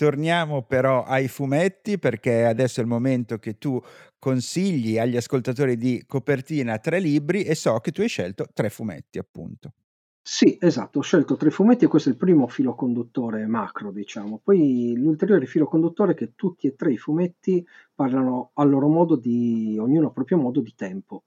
Torniamo 0.00 0.62
però 0.62 1.04
ai 1.04 1.28
fumetti 1.28 1.98
perché 1.98 2.46
adesso 2.46 2.80
è 2.80 2.82
il 2.82 2.88
momento 2.88 3.36
che 3.36 3.58
tu 3.58 3.78
consigli 4.18 4.98
agli 4.98 5.18
ascoltatori 5.18 5.76
di 5.76 6.02
copertina 6.06 6.78
tre 6.78 7.00
libri 7.00 7.42
e 7.42 7.54
so 7.54 7.78
che 7.80 7.92
tu 7.92 8.00
hai 8.00 8.08
scelto 8.08 8.46
tre 8.54 8.70
fumetti 8.70 9.18
appunto. 9.18 9.74
Sì, 10.22 10.56
esatto, 10.58 11.00
ho 11.00 11.02
scelto 11.02 11.36
tre 11.36 11.50
fumetti 11.50 11.84
e 11.84 11.88
questo 11.88 12.08
è 12.08 12.12
il 12.12 12.18
primo 12.18 12.46
filo 12.46 12.74
conduttore 12.74 13.46
macro, 13.46 13.92
diciamo. 13.92 14.40
Poi 14.42 14.94
l'ulteriore 14.96 15.44
filo 15.44 15.66
conduttore 15.66 16.12
è 16.12 16.14
che 16.14 16.32
tutti 16.34 16.66
e 16.66 16.76
tre 16.76 16.92
i 16.92 16.96
fumetti 16.96 17.62
parlano 17.94 18.52
a 18.54 18.64
loro 18.64 18.88
modo 18.88 19.16
di, 19.16 19.76
ognuno 19.78 20.06
a 20.06 20.12
proprio 20.12 20.38
modo, 20.38 20.62
di 20.62 20.72
tempo. 20.74 21.24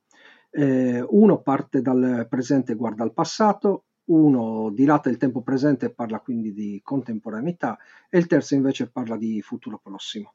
Eh, 0.49 1.05
uno 1.09 1.41
parte 1.43 1.83
dal 1.83 2.25
presente 2.27 2.71
e 2.71 2.75
guarda 2.75 3.03
al 3.03 3.13
passato, 3.13 3.83
Uno 4.05 4.69
dilata 4.71 5.09
il 5.09 5.17
tempo 5.17 5.41
presente 5.41 5.85
e 5.85 5.93
parla 5.93 6.19
quindi 6.19 6.53
di 6.53 6.81
contemporaneità 6.83 7.77
e 8.09 8.17
il 8.17 8.27
terzo 8.27 8.53
invece 8.53 8.89
parla 8.89 9.15
di 9.15 9.41
futuro 9.41 9.79
prossimo. 9.81 10.33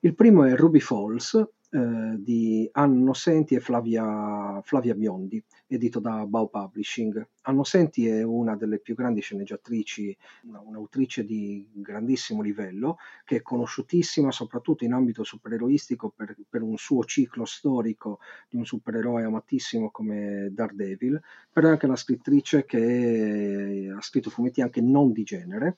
Il 0.00 0.14
primo 0.14 0.44
è 0.44 0.56
Ruby 0.56 0.80
Falls, 0.80 1.48
eh, 1.72 2.16
di 2.18 2.68
Anno 2.72 3.12
Senti 3.12 3.54
e 3.54 3.60
Flavia, 3.60 4.60
Flavia, 4.62 4.94
Biondi, 4.94 5.40
edito 5.68 6.00
da 6.00 6.26
Bao 6.26 6.48
Publishing. 6.48 7.24
Anno 7.42 7.62
Senti 7.62 8.08
è 8.08 8.24
una 8.24 8.56
delle 8.56 8.80
più 8.80 8.96
grandi 8.96 9.20
sceneggiatrici, 9.20 10.16
una, 10.48 10.60
un'autrice 10.60 11.24
di 11.24 11.64
grandissimo 11.72 12.42
livello, 12.42 12.96
che 13.24 13.36
è 13.36 13.42
conosciutissima 13.42 14.32
soprattutto 14.32 14.84
in 14.84 14.92
ambito 14.92 15.22
supereroistico 15.22 16.12
per, 16.14 16.34
per 16.48 16.62
un 16.62 16.76
suo 16.76 17.04
ciclo 17.04 17.44
storico 17.44 18.18
di 18.48 18.56
un 18.56 18.66
supereroe 18.66 19.22
amatissimo 19.22 19.90
come 19.90 20.48
Daredevil, 20.50 21.22
però 21.52 21.68
è 21.68 21.70
anche 21.70 21.86
una 21.86 21.94
scrittrice 21.94 22.64
che 22.64 23.92
ha 23.96 24.00
scritto 24.00 24.28
fumetti 24.30 24.60
anche 24.60 24.80
non 24.80 25.12
di 25.12 25.22
genere 25.22 25.76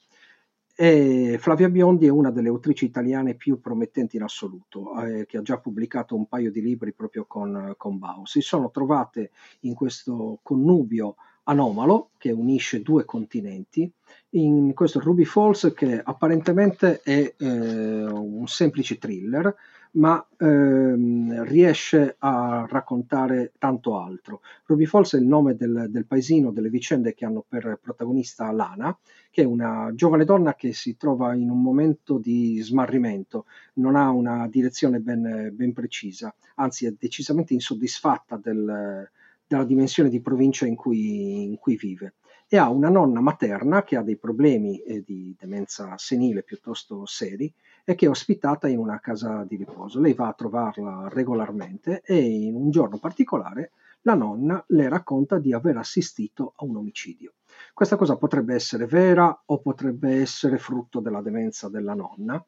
e 0.82 1.38
Flavia 1.38 1.68
Biondi 1.68 2.06
è 2.06 2.10
una 2.10 2.32
delle 2.32 2.48
autrici 2.48 2.86
italiane 2.86 3.34
più 3.34 3.60
promettenti 3.60 4.16
in 4.16 4.24
assoluto, 4.24 5.00
eh, 5.00 5.26
che 5.26 5.36
ha 5.36 5.42
già 5.42 5.58
pubblicato 5.58 6.16
un 6.16 6.26
paio 6.26 6.50
di 6.50 6.60
libri 6.60 6.92
proprio 6.92 7.24
con, 7.24 7.74
con 7.76 8.00
Bao. 8.00 8.26
Si 8.26 8.40
sono 8.40 8.68
trovate 8.72 9.30
in 9.60 9.74
questo 9.74 10.40
connubio 10.42 11.14
anomalo 11.44 12.10
che 12.18 12.32
unisce 12.32 12.82
due 12.82 13.04
continenti, 13.04 13.88
in 14.30 14.74
questo 14.74 14.98
Ruby 14.98 15.22
Falls 15.22 15.72
che 15.72 16.00
apparentemente 16.02 17.00
è 17.02 17.32
eh, 17.38 18.04
un 18.04 18.48
semplice 18.48 18.98
thriller, 18.98 19.54
ma 19.92 20.26
ehm, 20.38 21.44
riesce 21.44 22.16
a 22.18 22.66
raccontare 22.68 23.52
tanto 23.59 23.98
altro. 23.98 24.40
Ruby 24.66 24.87
Falls 24.87 25.14
è 25.14 25.18
il 25.18 25.26
nome 25.26 25.55
del, 25.55 25.87
del, 25.90 26.07
paesino, 26.07 26.50
delle 26.50 26.70
vicende 26.70 27.14
che 27.14 27.24
hanno 27.24 27.44
per 27.46 27.78
protagonista 27.81 28.50
Lana, 28.52 28.96
che 29.31 29.42
è 29.42 29.44
una 29.44 29.90
giovane 29.94 30.24
donna 30.24 30.55
che 30.55 30.72
si 30.72 30.96
trova 30.96 31.35
in 31.35 31.50
un 31.50 31.61
momento 31.61 32.18
di 32.18 32.61
smarrimento, 32.61 33.46
non 33.74 33.96
ha 33.96 34.11
una 34.11 34.48
direzione 34.48 35.00
ben, 35.00 35.50
ben 35.52 35.72
precisa, 35.72 36.35
anzi 36.57 36.87
è 36.87 36.94
decisamente 36.98 37.52
insoddisfatta 37.52 38.37
del, 38.37 39.09
della 39.46 39.64
dimensione 39.64 40.09
di 40.09 40.20
provincia 40.20 40.66
in 40.66 40.74
cui, 40.74 41.44
in 41.44 41.57
cui 41.57 41.76
vive 41.76 42.14
e 42.48 42.59
ha 42.59 42.68
una 42.68 42.90
nonna 42.90 43.20
materna 43.20 43.83
che 43.83 43.96
ha 43.96 44.02
dei 44.02 44.18
problemi 44.18 44.78
eh, 44.83 45.02
di 45.02 45.35
demenza 45.38 45.96
senile 45.96 46.42
piuttosto 46.42 47.07
seri 47.07 47.50
e 47.84 47.94
che 47.94 48.06
è 48.06 48.08
ospitata 48.08 48.68
in 48.68 48.78
una 48.78 49.00
casa 49.00 49.44
di 49.44 49.56
riposo. 49.56 50.00
Lei 50.00 50.14
va 50.14 50.28
a 50.28 50.34
trovarla 50.34 51.08
regolarmente 51.08 52.02
e 52.04 52.16
in 52.16 52.54
un 52.54 52.70
giorno 52.70 52.98
particolare 52.98 53.72
la 54.02 54.14
nonna 54.14 54.62
le 54.68 54.88
racconta 54.88 55.38
di 55.38 55.52
aver 55.52 55.76
assistito 55.76 56.54
a 56.56 56.64
un 56.64 56.76
omicidio. 56.76 57.34
Questa 57.72 57.96
cosa 57.96 58.16
potrebbe 58.16 58.54
essere 58.54 58.86
vera 58.86 59.42
o 59.46 59.58
potrebbe 59.60 60.20
essere 60.20 60.58
frutto 60.58 61.00
della 61.00 61.22
demenza 61.22 61.68
della 61.68 61.94
nonna, 61.94 62.44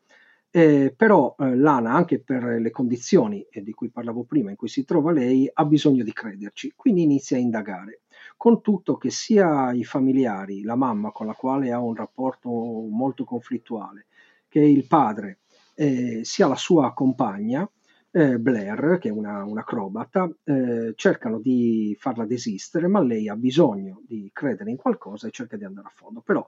eh, 0.50 0.94
però 0.96 1.34
eh, 1.38 1.56
Lana, 1.56 1.94
anche 1.94 2.20
per 2.20 2.44
le 2.44 2.70
condizioni 2.70 3.44
eh, 3.50 3.62
di 3.62 3.72
cui 3.72 3.90
parlavo 3.90 4.22
prima, 4.22 4.50
in 4.50 4.56
cui 4.56 4.68
si 4.68 4.84
trova 4.84 5.10
lei, 5.10 5.50
ha 5.52 5.64
bisogno 5.64 6.04
di 6.04 6.12
crederci, 6.12 6.74
quindi 6.76 7.02
inizia 7.02 7.36
a 7.36 7.40
indagare. 7.40 8.02
Con 8.36 8.60
tutto 8.60 8.96
che 8.96 9.10
sia 9.10 9.72
i 9.72 9.84
familiari, 9.84 10.62
la 10.62 10.76
mamma 10.76 11.10
con 11.10 11.26
la 11.26 11.34
quale 11.34 11.72
ha 11.72 11.80
un 11.80 11.94
rapporto 11.94 12.48
molto 12.50 13.24
conflittuale, 13.24 14.06
che 14.54 14.60
il 14.60 14.86
padre 14.86 15.40
eh, 15.74 16.20
sia 16.22 16.46
la 16.46 16.54
sua 16.54 16.92
compagna, 16.92 17.68
eh, 18.12 18.38
Blair, 18.38 18.98
che 19.00 19.08
è 19.08 19.10
una, 19.10 19.42
un'acrobata, 19.42 20.30
eh, 20.44 20.92
cercano 20.94 21.40
di 21.40 21.96
farla 21.98 22.24
desistere, 22.24 22.86
ma 22.86 23.02
lei 23.02 23.28
ha 23.28 23.34
bisogno 23.34 24.02
di 24.06 24.30
credere 24.32 24.70
in 24.70 24.76
qualcosa 24.76 25.26
e 25.26 25.32
cerca 25.32 25.56
di 25.56 25.64
andare 25.64 25.88
a 25.88 25.92
fondo. 25.92 26.20
Però 26.20 26.46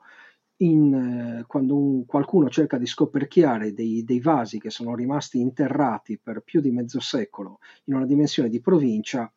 in, 0.58 1.40
eh, 1.40 1.44
quando 1.48 1.76
un, 1.76 2.06
qualcuno 2.06 2.48
cerca 2.48 2.78
di 2.78 2.86
scoperchiare 2.86 3.74
dei, 3.74 4.04
dei, 4.04 4.20
vasi 4.20 4.60
che 4.60 4.70
sono 4.70 4.94
rimasti 4.94 5.40
interrati 5.40 6.16
per 6.16 6.42
più 6.42 6.60
di 6.60 6.70
mezzo 6.70 7.00
secolo 7.00 7.58
in 7.86 7.96
una 7.96 8.06
dimensione 8.06 8.48
di 8.48 8.60
provincia, 8.60 9.28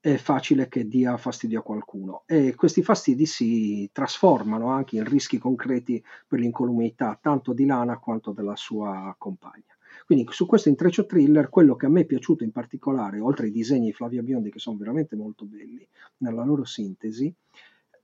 è 0.00 0.16
facile 0.16 0.68
che 0.68 0.86
dia 0.86 1.16
fastidio 1.16 1.60
a 1.60 1.62
qualcuno 1.62 2.22
e 2.26 2.54
questi 2.54 2.82
fastidi 2.82 3.26
si 3.26 3.88
trasformano 3.92 4.68
anche 4.68 4.96
in 4.96 5.04
rischi 5.04 5.38
concreti 5.38 6.02
per 6.26 6.38
l'incolumità 6.38 7.18
tanto 7.20 7.52
di 7.52 7.66
Lana 7.66 7.98
quanto 7.98 8.32
della 8.32 8.54
sua 8.54 9.14
compagna. 9.18 9.76
Quindi 10.06 10.26
su 10.30 10.46
questo 10.46 10.68
intreccio 10.68 11.04
thriller, 11.04 11.48
quello 11.48 11.74
che 11.74 11.86
a 11.86 11.88
me 11.88 12.02
è 12.02 12.06
piaciuto 12.06 12.44
in 12.44 12.52
particolare, 12.52 13.18
oltre 13.20 13.46
ai 13.46 13.52
disegni 13.52 13.86
di 13.86 13.92
Flavia 13.92 14.22
Biondi 14.22 14.50
che 14.50 14.58
sono 14.58 14.76
veramente 14.76 15.16
molto 15.16 15.44
belli 15.44 15.86
nella 16.18 16.44
loro 16.44 16.64
sintesi, 16.64 17.34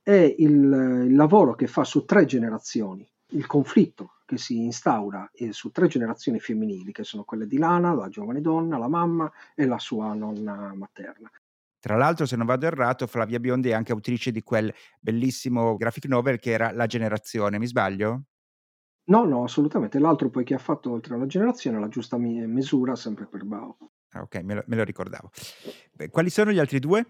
è 0.03 0.35
il, 0.37 1.05
il 1.07 1.15
lavoro 1.15 1.55
che 1.55 1.67
fa 1.67 1.83
su 1.83 2.05
tre 2.05 2.25
generazioni, 2.25 3.07
il 3.29 3.47
conflitto 3.47 4.17
che 4.25 4.37
si 4.37 4.61
instaura 4.63 5.29
eh, 5.33 5.51
su 5.51 5.71
tre 5.71 5.87
generazioni 5.87 6.39
femminili, 6.39 6.91
che 6.91 7.03
sono 7.03 7.23
quelle 7.23 7.47
di 7.47 7.57
Lana, 7.57 7.93
la 7.93 8.09
giovane 8.09 8.41
donna, 8.41 8.77
la 8.77 8.87
mamma 8.87 9.31
e 9.55 9.65
la 9.65 9.79
sua 9.79 10.13
nonna 10.13 10.73
materna. 10.75 11.31
Tra 11.85 11.97
l'altro, 11.97 12.25
se 12.25 12.35
non 12.35 12.47
vado 12.47 12.65
errato, 12.65 13.05
Flavia 13.05 13.39
Biondi 13.39 13.69
è 13.69 13.73
anche 13.73 13.91
autrice 13.91 14.31
di 14.31 14.41
quel 14.41 14.73
bellissimo 14.99 15.77
graphic 15.77 16.05
novel 16.05 16.39
che 16.39 16.49
era 16.49 16.71
La 16.71 16.87
generazione, 16.87 17.59
mi 17.59 17.67
sbaglio? 17.67 18.23
No, 19.09 19.23
no, 19.25 19.43
assolutamente. 19.43 19.99
L'altro 19.99 20.31
poi 20.31 20.43
che 20.43 20.55
ha 20.55 20.57
fatto 20.57 20.89
oltre 20.89 21.13
alla 21.13 21.27
generazione, 21.27 21.79
la 21.79 21.87
giusta 21.87 22.17
misura, 22.17 22.95
sempre 22.95 23.27
per 23.27 23.43
Bao. 23.43 23.77
Ah, 24.13 24.21
ok, 24.21 24.41
me 24.41 24.55
lo, 24.55 24.63
me 24.65 24.77
lo 24.77 24.83
ricordavo. 24.83 25.29
Beh, 25.93 26.09
quali 26.09 26.31
sono 26.31 26.51
gli 26.51 26.57
altri 26.57 26.79
due? 26.79 27.05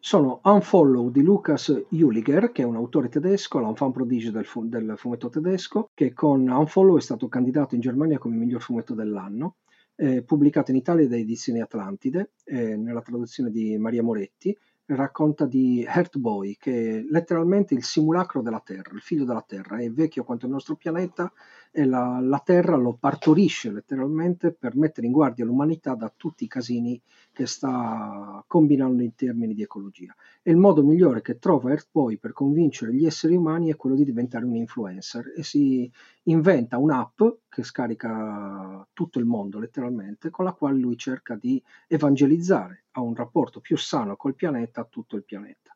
Sono 0.00 0.40
Unfollow 0.42 1.10
di 1.10 1.22
Lucas 1.22 1.84
Juliger, 1.90 2.52
che 2.52 2.62
è 2.62 2.64
un 2.64 2.76
autore 2.76 3.10
tedesco, 3.10 3.58
l'enfant 3.58 3.92
prodige 3.92 4.30
del, 4.30 4.46
fu- 4.46 4.66
del 4.66 4.94
fumetto 4.96 5.28
tedesco, 5.28 5.90
che 5.92 6.14
con 6.14 6.48
Unfollow 6.48 6.96
è 6.96 7.02
stato 7.02 7.28
candidato 7.28 7.74
in 7.74 7.82
Germania 7.82 8.16
come 8.16 8.36
miglior 8.36 8.62
fumetto 8.62 8.94
dell'anno 8.94 9.56
eh, 9.96 10.22
pubblicato 10.22 10.70
in 10.70 10.76
Italia 10.76 11.08
da 11.08 11.16
Edizioni 11.16 11.60
Atlantide, 11.60 12.32
eh, 12.44 12.76
nella 12.76 13.02
traduzione 13.02 13.50
di 13.50 13.76
Maria 13.78 14.02
Moretti, 14.02 14.56
racconta 14.86 15.46
di 15.46 15.82
Earth 15.82 16.18
Boy, 16.18 16.56
che 16.58 16.98
è 16.98 17.04
letteralmente 17.08 17.74
il 17.74 17.84
simulacro 17.84 18.42
della 18.42 18.60
Terra, 18.60 18.94
il 18.94 19.00
figlio 19.00 19.24
della 19.24 19.44
Terra, 19.46 19.78
è 19.78 19.90
vecchio 19.90 20.24
quanto 20.24 20.46
il 20.46 20.52
nostro 20.52 20.76
pianeta 20.76 21.32
e 21.76 21.84
la, 21.86 22.20
la 22.20 22.38
Terra 22.38 22.76
lo 22.76 22.92
partorisce 22.94 23.72
letteralmente 23.72 24.52
per 24.52 24.76
mettere 24.76 25.08
in 25.08 25.12
guardia 25.12 25.44
l'umanità 25.44 25.96
da 25.96 26.12
tutti 26.16 26.44
i 26.44 26.46
casini 26.46 27.02
che 27.32 27.46
sta 27.46 28.44
combinando 28.46 29.02
in 29.02 29.16
termini 29.16 29.54
di 29.54 29.62
ecologia. 29.62 30.14
E 30.40 30.52
il 30.52 30.56
modo 30.56 30.84
migliore 30.84 31.20
che 31.20 31.40
trova 31.40 31.70
Earth 31.70 31.88
Boy 31.90 32.16
per 32.16 32.32
convincere 32.32 32.94
gli 32.94 33.04
esseri 33.04 33.34
umani 33.34 33.70
è 33.70 33.76
quello 33.76 33.96
di 33.96 34.04
diventare 34.04 34.44
un 34.44 34.54
influencer 34.54 35.32
e 35.36 35.42
si 35.42 35.90
inventa 36.24 36.78
un'app 36.78 37.20
che 37.48 37.64
scarica 37.64 38.86
tutto 38.92 39.18
il 39.18 39.24
mondo 39.24 39.58
letteralmente, 39.58 40.30
con 40.30 40.44
la 40.44 40.52
quale 40.52 40.78
lui 40.78 40.96
cerca 40.96 41.34
di 41.34 41.60
evangelizzare 41.88 42.84
a 42.92 43.00
un 43.00 43.16
rapporto 43.16 43.58
più 43.58 43.76
sano 43.76 44.14
col 44.14 44.36
pianeta 44.36 44.84
tutto 44.84 45.16
il 45.16 45.24
pianeta. 45.24 45.73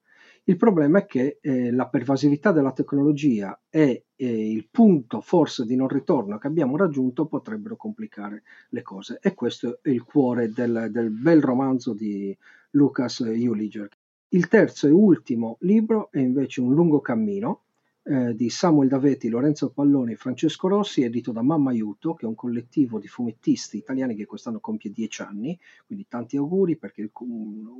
Il 0.48 0.56
problema 0.56 1.00
è 1.00 1.04
che 1.04 1.40
eh, 1.42 1.70
la 1.70 1.88
pervasività 1.88 2.52
della 2.52 2.72
tecnologia 2.72 3.61
e 3.68 4.06
eh, 4.16 4.50
il 4.50 4.66
punto 4.70 5.20
forse 5.20 5.66
di 5.66 5.76
non 5.76 5.88
ritorno 5.88 6.38
che 6.38 6.46
abbiamo 6.46 6.78
raggiunto 6.78 7.26
potrebbero 7.26 7.76
complicare 7.76 8.44
le 8.70 8.80
cose 8.80 9.18
e 9.20 9.34
questo 9.34 9.80
è 9.82 9.90
il 9.90 10.04
cuore 10.04 10.48
del, 10.50 10.88
del 10.90 11.11
bel 11.11 11.42
romanzo 11.42 11.92
di 11.92 12.34
Lucas 12.70 13.18
Uliger. 13.18 13.90
Il 14.28 14.48
terzo 14.48 14.87
e 14.87 14.90
ultimo 14.90 15.58
libro 15.61 16.11
è 16.11 16.18
invece 16.18 16.62
Un 16.62 16.72
lungo 16.72 17.02
cammino 17.02 17.64
eh, 18.09 18.35
di 18.35 18.49
Samuel 18.49 18.88
Davetti, 18.88 19.29
Lorenzo 19.29 19.68
Palloni 19.68 20.12
e 20.12 20.16
Francesco 20.16 20.66
Rossi, 20.66 21.03
edito 21.03 21.31
da 21.31 21.42
Mamma 21.42 21.71
Aiuto, 21.71 22.14
che 22.14 22.25
è 22.25 22.29
un 22.29 22.35
collettivo 22.35 22.99
di 22.99 23.07
fumettisti 23.07 23.77
italiani 23.77 24.14
che 24.14 24.25
quest'anno 24.25 24.61
compie 24.61 24.90
dieci 24.90 25.21
anni, 25.21 25.59
quindi 25.87 26.07
tanti 26.09 26.38
auguri 26.38 26.77
perché 26.77 27.11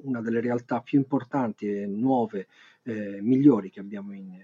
una 0.03 0.21
delle 0.21 0.41
realtà 0.41 0.81
più 0.81 0.99
importanti 0.99 1.67
e 1.67 1.87
nuove, 1.87 2.49
eh, 2.83 3.23
migliori 3.23 3.71
che 3.71 3.81
abbiamo 3.81 4.13
in, 4.13 4.39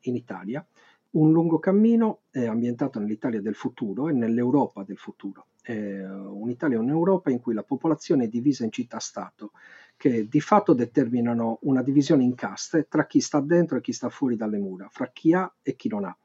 in 0.00 0.14
Italia. 0.16 0.66
Un 1.10 1.32
lungo 1.32 1.58
cammino 1.58 2.20
è 2.30 2.46
ambientato 2.46 2.98
nell'Italia 2.98 3.42
del 3.42 3.54
futuro 3.54 4.08
e 4.08 4.12
nell'Europa 4.12 4.84
del 4.84 4.96
futuro. 4.96 5.48
È 5.60 6.02
un'Italia 6.02 6.76
e 6.76 6.80
un'Europa 6.80 7.30
in 7.30 7.40
cui 7.40 7.52
la 7.52 7.62
popolazione 7.62 8.24
è 8.24 8.28
divisa 8.28 8.64
in 8.64 8.72
città-stato 8.72 9.52
che 9.96 10.28
di 10.28 10.40
fatto 10.40 10.74
determinano 10.74 11.58
una 11.62 11.82
divisione 11.82 12.22
in 12.22 12.34
caste 12.34 12.86
tra 12.88 13.06
chi 13.06 13.20
sta 13.20 13.40
dentro 13.40 13.78
e 13.78 13.80
chi 13.80 13.92
sta 13.92 14.08
fuori 14.08 14.36
dalle 14.36 14.58
mura, 14.58 14.88
fra 14.90 15.10
chi 15.12 15.32
ha 15.32 15.52
e 15.62 15.74
chi 15.74 15.88
non 15.88 16.04
ha. 16.04 16.16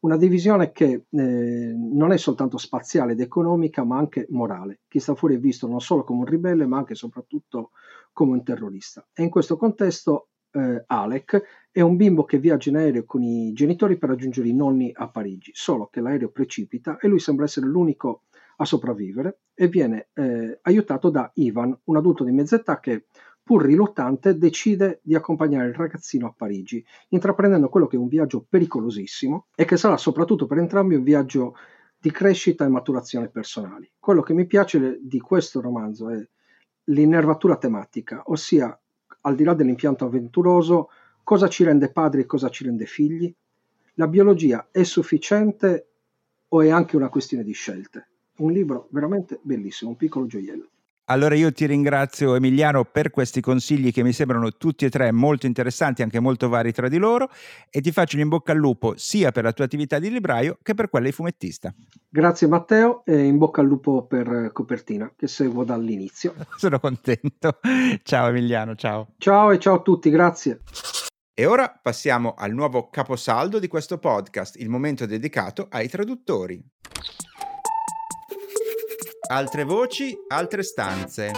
Una 0.00 0.16
divisione 0.16 0.72
che 0.72 1.04
eh, 1.10 1.74
non 1.76 2.12
è 2.12 2.16
soltanto 2.16 2.56
spaziale 2.56 3.12
ed 3.12 3.20
economica, 3.20 3.84
ma 3.84 3.98
anche 3.98 4.26
morale. 4.30 4.80
Chi 4.88 4.98
sta 4.98 5.14
fuori 5.14 5.34
è 5.34 5.38
visto 5.38 5.66
non 5.66 5.80
solo 5.80 6.04
come 6.04 6.20
un 6.20 6.24
ribelle, 6.24 6.64
ma 6.64 6.78
anche 6.78 6.94
e 6.94 6.96
soprattutto 6.96 7.72
come 8.12 8.32
un 8.32 8.42
terrorista. 8.42 9.06
E 9.12 9.22
in 9.22 9.28
questo 9.28 9.58
contesto 9.58 10.28
eh, 10.52 10.84
Alec 10.86 11.68
è 11.70 11.80
un 11.82 11.96
bimbo 11.96 12.24
che 12.24 12.38
viaggia 12.38 12.70
in 12.70 12.76
aereo 12.76 13.04
con 13.04 13.22
i 13.22 13.52
genitori 13.52 13.98
per 13.98 14.08
raggiungere 14.08 14.48
i 14.48 14.54
nonni 14.54 14.90
a 14.94 15.08
Parigi, 15.08 15.50
solo 15.54 15.86
che 15.86 16.00
l'aereo 16.00 16.30
precipita 16.30 16.96
e 16.98 17.06
lui 17.06 17.20
sembra 17.20 17.44
essere 17.44 17.66
l'unico 17.66 18.22
a 18.60 18.64
sopravvivere 18.64 19.40
e 19.54 19.68
viene 19.68 20.08
eh, 20.12 20.58
aiutato 20.62 21.08
da 21.08 21.30
Ivan, 21.34 21.76
un 21.84 21.96
adulto 21.96 22.24
di 22.24 22.30
mezza 22.30 22.56
età 22.56 22.78
che 22.78 23.06
pur 23.42 23.64
riluttante, 23.64 24.36
decide 24.36 25.00
di 25.02 25.14
accompagnare 25.14 25.68
il 25.68 25.74
ragazzino 25.74 26.26
a 26.26 26.34
Parigi, 26.36 26.84
intraprendendo 27.08 27.68
quello 27.68 27.86
che 27.86 27.96
è 27.96 27.98
un 27.98 28.06
viaggio 28.06 28.44
pericolosissimo 28.48 29.46
e 29.54 29.64
che 29.64 29.76
sarà 29.76 29.96
soprattutto 29.96 30.46
per 30.46 30.58
entrambi 30.58 30.94
un 30.94 31.02
viaggio 31.02 31.56
di 31.98 32.10
crescita 32.12 32.64
e 32.64 32.68
maturazione 32.68 33.28
personali. 33.28 33.90
Quello 33.98 34.22
che 34.22 34.34
mi 34.34 34.46
piace 34.46 35.00
di 35.02 35.18
questo 35.20 35.60
romanzo 35.60 36.10
è 36.10 36.28
l'innervatura 36.84 37.56
tematica, 37.56 38.22
ossia 38.26 38.78
al 39.22 39.34
di 39.34 39.44
là 39.44 39.54
dell'impianto 39.54 40.04
avventuroso, 40.04 40.90
cosa 41.24 41.48
ci 41.48 41.64
rende 41.64 41.90
padri 41.90 42.20
e 42.20 42.26
cosa 42.26 42.50
ci 42.50 42.64
rende 42.64 42.86
figli? 42.86 43.34
La 43.94 44.06
biologia 44.06 44.68
è 44.70 44.82
sufficiente 44.82 45.88
o 46.48 46.62
è 46.62 46.70
anche 46.70 46.96
una 46.96 47.08
questione 47.08 47.42
di 47.42 47.52
scelte? 47.52 48.09
Un 48.40 48.52
libro 48.52 48.88
veramente 48.90 49.38
bellissimo, 49.42 49.90
un 49.90 49.96
piccolo 49.96 50.26
gioiello. 50.26 50.68
Allora 51.10 51.34
io 51.34 51.52
ti 51.52 51.66
ringrazio 51.66 52.36
Emiliano 52.36 52.84
per 52.84 53.10
questi 53.10 53.40
consigli 53.40 53.92
che 53.92 54.04
mi 54.04 54.12
sembrano 54.12 54.52
tutti 54.52 54.84
e 54.84 54.90
tre 54.90 55.10
molto 55.10 55.46
interessanti, 55.46 56.02
anche 56.02 56.20
molto 56.20 56.48
vari 56.48 56.72
tra 56.72 56.88
di 56.88 56.98
loro 56.98 57.28
e 57.68 57.80
ti 57.80 57.90
faccio 57.90 58.16
in 58.18 58.28
bocca 58.28 58.52
al 58.52 58.58
lupo 58.58 58.94
sia 58.96 59.32
per 59.32 59.42
la 59.42 59.52
tua 59.52 59.64
attività 59.64 59.98
di 59.98 60.08
libraio 60.08 60.58
che 60.62 60.74
per 60.74 60.88
quella 60.88 61.06
di 61.06 61.12
fumettista. 61.12 61.74
Grazie 62.08 62.46
Matteo 62.46 63.04
e 63.04 63.24
in 63.24 63.38
bocca 63.38 63.60
al 63.60 63.66
lupo 63.66 64.06
per 64.06 64.50
Copertina 64.52 65.12
che 65.16 65.26
seguo 65.26 65.64
dall'inizio. 65.64 66.34
Sono 66.56 66.78
contento. 66.78 67.58
Ciao 68.04 68.28
Emiliano, 68.28 68.76
ciao. 68.76 69.14
Ciao 69.18 69.50
e 69.50 69.58
ciao 69.58 69.74
a 69.74 69.80
tutti, 69.82 70.10
grazie. 70.10 70.60
E 71.34 71.44
ora 71.44 71.76
passiamo 71.82 72.34
al 72.38 72.52
nuovo 72.52 72.88
caposaldo 72.88 73.58
di 73.58 73.66
questo 73.66 73.98
podcast, 73.98 74.60
il 74.60 74.68
momento 74.68 75.06
dedicato 75.06 75.66
ai 75.70 75.88
traduttori. 75.88 76.62
Altre 79.32 79.62
voci, 79.62 80.12
altre 80.26 80.64
stanze. 80.64 81.30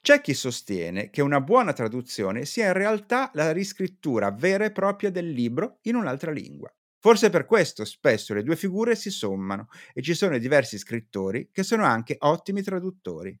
C'è 0.00 0.20
chi 0.20 0.34
sostiene 0.34 1.10
che 1.10 1.22
una 1.22 1.40
buona 1.40 1.72
traduzione 1.72 2.44
sia 2.44 2.66
in 2.66 2.74
realtà 2.74 3.32
la 3.34 3.50
riscrittura 3.50 4.30
vera 4.30 4.66
e 4.66 4.70
propria 4.70 5.10
del 5.10 5.28
libro 5.28 5.78
in 5.82 5.96
un'altra 5.96 6.30
lingua. 6.30 6.72
Forse 7.00 7.28
per 7.28 7.44
questo 7.44 7.84
spesso 7.84 8.32
le 8.32 8.44
due 8.44 8.54
figure 8.54 8.94
si 8.94 9.10
sommano 9.10 9.66
e 9.94 10.02
ci 10.02 10.14
sono 10.14 10.38
diversi 10.38 10.78
scrittori 10.78 11.50
che 11.50 11.64
sono 11.64 11.84
anche 11.84 12.14
ottimi 12.20 12.62
traduttori. 12.62 13.36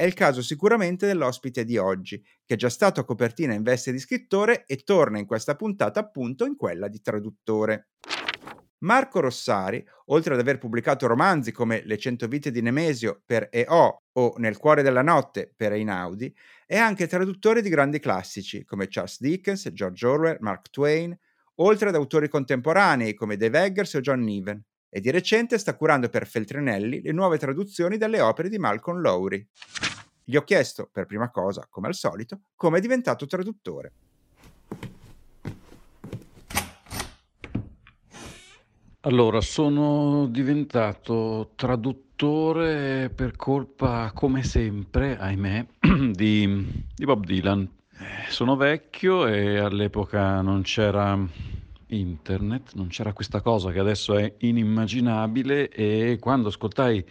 È 0.00 0.04
il 0.04 0.14
caso 0.14 0.40
sicuramente 0.40 1.06
dell'ospite 1.06 1.62
di 1.62 1.76
oggi, 1.76 2.24
che 2.46 2.54
è 2.54 2.56
già 2.56 2.70
stato 2.70 3.00
a 3.00 3.04
copertina 3.04 3.52
in 3.52 3.62
veste 3.62 3.92
di 3.92 3.98
scrittore 3.98 4.64
e 4.64 4.78
torna 4.78 5.18
in 5.18 5.26
questa 5.26 5.56
puntata 5.56 6.00
appunto 6.00 6.46
in 6.46 6.56
quella 6.56 6.88
di 6.88 7.02
traduttore. 7.02 7.88
Marco 8.78 9.20
Rossari, 9.20 9.86
oltre 10.06 10.32
ad 10.32 10.40
aver 10.40 10.56
pubblicato 10.56 11.06
romanzi 11.06 11.52
come 11.52 11.82
Le 11.84 11.98
cento 11.98 12.28
vite 12.28 12.50
di 12.50 12.62
Nemesio 12.62 13.20
per 13.26 13.48
EO 13.50 14.04
o 14.10 14.34
Nel 14.38 14.56
cuore 14.56 14.80
della 14.80 15.02
notte 15.02 15.52
per 15.54 15.74
Einaudi, 15.74 16.34
è 16.64 16.78
anche 16.78 17.06
traduttore 17.06 17.60
di 17.60 17.68
grandi 17.68 17.98
classici 17.98 18.64
come 18.64 18.88
Charles 18.88 19.20
Dickens, 19.20 19.68
George 19.70 20.06
Orwell, 20.06 20.38
Mark 20.40 20.70
Twain, 20.70 21.14
oltre 21.56 21.90
ad 21.90 21.94
autori 21.94 22.30
contemporanei 22.30 23.12
come 23.12 23.36
Dave 23.36 23.64
Eggers 23.64 23.92
o 23.92 24.00
John 24.00 24.20
Niven 24.20 24.64
e 24.90 25.00
di 25.00 25.10
recente 25.10 25.56
sta 25.56 25.76
curando 25.76 26.08
per 26.08 26.26
Feltrinelli 26.26 27.00
le 27.00 27.12
nuove 27.12 27.38
traduzioni 27.38 27.96
delle 27.96 28.20
opere 28.20 28.48
di 28.48 28.58
Malcolm 28.58 29.00
Lowry. 29.00 29.46
Gli 30.24 30.36
ho 30.36 30.42
chiesto, 30.42 30.88
per 30.92 31.06
prima 31.06 31.30
cosa, 31.30 31.66
come 31.70 31.86
al 31.86 31.94
solito, 31.94 32.40
come 32.56 32.78
è 32.78 32.80
diventato 32.80 33.26
traduttore. 33.26 33.92
Allora, 39.04 39.40
sono 39.40 40.26
diventato 40.26 41.52
traduttore 41.54 43.08
per 43.08 43.34
colpa, 43.34 44.10
come 44.12 44.42
sempre, 44.42 45.16
ahimè, 45.16 45.66
di, 46.12 46.84
di 46.94 47.04
Bob 47.06 47.24
Dylan. 47.24 47.66
Eh, 47.92 48.30
sono 48.30 48.56
vecchio 48.56 49.26
e 49.26 49.56
all'epoca 49.58 50.42
non 50.42 50.62
c'era 50.62 51.18
internet, 51.90 52.74
non 52.74 52.88
c'era 52.88 53.12
questa 53.12 53.40
cosa 53.40 53.70
che 53.70 53.78
adesso 53.78 54.16
è 54.16 54.34
inimmaginabile 54.38 55.68
e 55.68 56.18
quando 56.20 56.48
ascoltai 56.48 57.04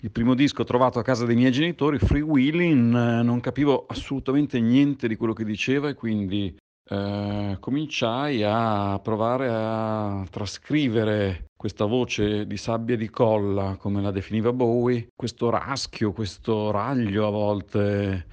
il 0.00 0.10
primo 0.10 0.34
disco 0.34 0.64
trovato 0.64 0.98
a 0.98 1.02
casa 1.02 1.24
dei 1.24 1.36
miei 1.36 1.52
genitori, 1.52 1.98
Free 1.98 2.20
Willing, 2.20 2.94
eh, 2.94 3.22
non 3.22 3.40
capivo 3.40 3.86
assolutamente 3.88 4.60
niente 4.60 5.08
di 5.08 5.16
quello 5.16 5.32
che 5.32 5.44
diceva 5.44 5.88
e 5.88 5.94
quindi 5.94 6.54
eh, 6.88 7.56
cominciai 7.58 8.42
a 8.44 8.98
provare 9.02 9.48
a 9.50 10.26
trascrivere 10.30 11.46
questa 11.56 11.84
voce 11.84 12.46
di 12.46 12.56
sabbia 12.56 12.96
di 12.96 13.10
colla, 13.10 13.76
come 13.76 14.00
la 14.00 14.12
definiva 14.12 14.52
Bowie, 14.52 15.08
questo 15.16 15.50
raschio, 15.50 16.12
questo 16.12 16.70
raglio 16.70 17.26
a 17.26 17.30
volte 17.30 18.26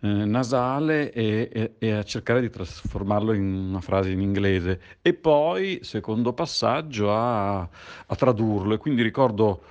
eh, 0.00 0.08
nasale 0.08 1.12
e, 1.12 1.48
e, 1.52 1.74
e, 1.78 1.92
a 1.92 2.02
cercare 2.02 2.40
di 2.40 2.50
trasformarlo 2.50 3.32
in 3.32 3.44
una 3.44 3.80
frase 3.80 4.10
in 4.10 4.20
inglese 4.20 4.80
e 5.02 5.14
poi, 5.14 5.80
secondo 5.82 6.32
passaggio, 6.32 7.12
a, 7.12 7.60
a 7.60 8.16
tradurlo. 8.16 8.74
E 8.74 8.78
quindi 8.78 9.02
ricordo 9.02 9.62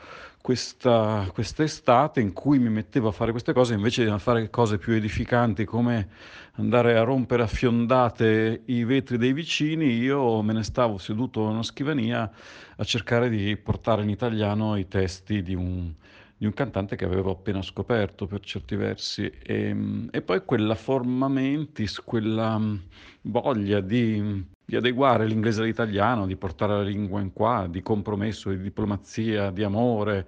questa 0.41 1.29
quest'estate 1.33 2.21
in 2.21 2.33
cui 2.33 2.59
mi 2.59 2.69
mettevo 2.69 3.09
a 3.09 3.11
fare 3.11 3.31
queste 3.31 3.53
cose 3.53 3.73
invece 3.73 4.05
di 4.05 4.19
fare 4.19 4.49
cose 4.49 4.77
più 4.77 4.93
edificanti 4.93 5.65
come 5.65 6.07
andare 6.53 6.97
a 6.97 7.03
rompere 7.03 7.43
a 7.43 7.47
fiondate 7.47 8.61
i 8.65 8.83
vetri 8.83 9.17
dei 9.17 9.33
vicini, 9.33 9.97
io 9.97 10.41
me 10.41 10.53
ne 10.53 10.63
stavo 10.63 10.97
seduto 10.97 11.41
in 11.43 11.49
una 11.51 11.63
scrivania 11.63 12.29
a 12.75 12.83
cercare 12.83 13.29
di 13.29 13.55
portare 13.57 14.03
in 14.03 14.09
italiano 14.09 14.75
i 14.75 14.87
testi 14.87 15.41
di 15.41 15.55
un, 15.55 15.93
di 16.39 16.45
un 16.45 16.53
cantante 16.53 16.95
che 16.95 17.03
avevo 17.03 17.31
appena 17.31 17.61
scoperto 17.61 18.25
per 18.25 18.39
certi 18.39 18.77
versi 18.77 19.25
e, 19.25 19.67
ehm, 19.67 20.07
e 20.09 20.21
poi 20.21 20.45
quella 20.45 20.73
forma 20.73 21.27
mentis, 21.27 21.99
quella 21.99 22.57
mm, 22.57 22.75
voglia 23.23 23.81
di, 23.81 24.45
di, 24.63 24.75
adeguare 24.77 25.25
l'inglese 25.25 25.61
all'italiano, 25.61 26.25
di 26.25 26.37
portare 26.37 26.75
la 26.75 26.83
lingua 26.83 27.19
in 27.19 27.33
qua, 27.33 27.67
di 27.69 27.81
compromesso, 27.81 28.51
di 28.51 28.61
diplomazia, 28.61 29.51
di 29.51 29.63
amore 29.63 30.25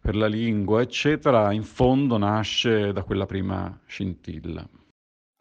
per 0.00 0.16
la 0.16 0.28
lingua, 0.28 0.80
eccetera, 0.80 1.52
in 1.52 1.62
fondo 1.62 2.16
nasce 2.16 2.94
da 2.94 3.02
quella 3.02 3.26
prima 3.26 3.78
scintilla. 3.84 4.66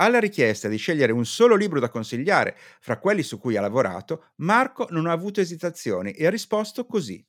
Alla 0.01 0.19
richiesta 0.19 0.67
di 0.67 0.75
scegliere 0.75 1.13
un 1.13 1.25
solo 1.25 1.55
libro 1.55 1.79
da 1.79 1.89
consigliare 1.89 2.57
fra 2.81 2.99
quelli 2.99 3.23
su 3.23 3.39
cui 3.39 3.55
ha 3.55 3.61
lavorato, 3.61 4.31
Marco 4.37 4.87
non 4.89 5.07
ha 5.07 5.13
avuto 5.13 5.39
esitazioni 5.39 6.11
e 6.11 6.25
ha 6.25 6.29
risposto 6.29 6.85
così. 6.85 7.25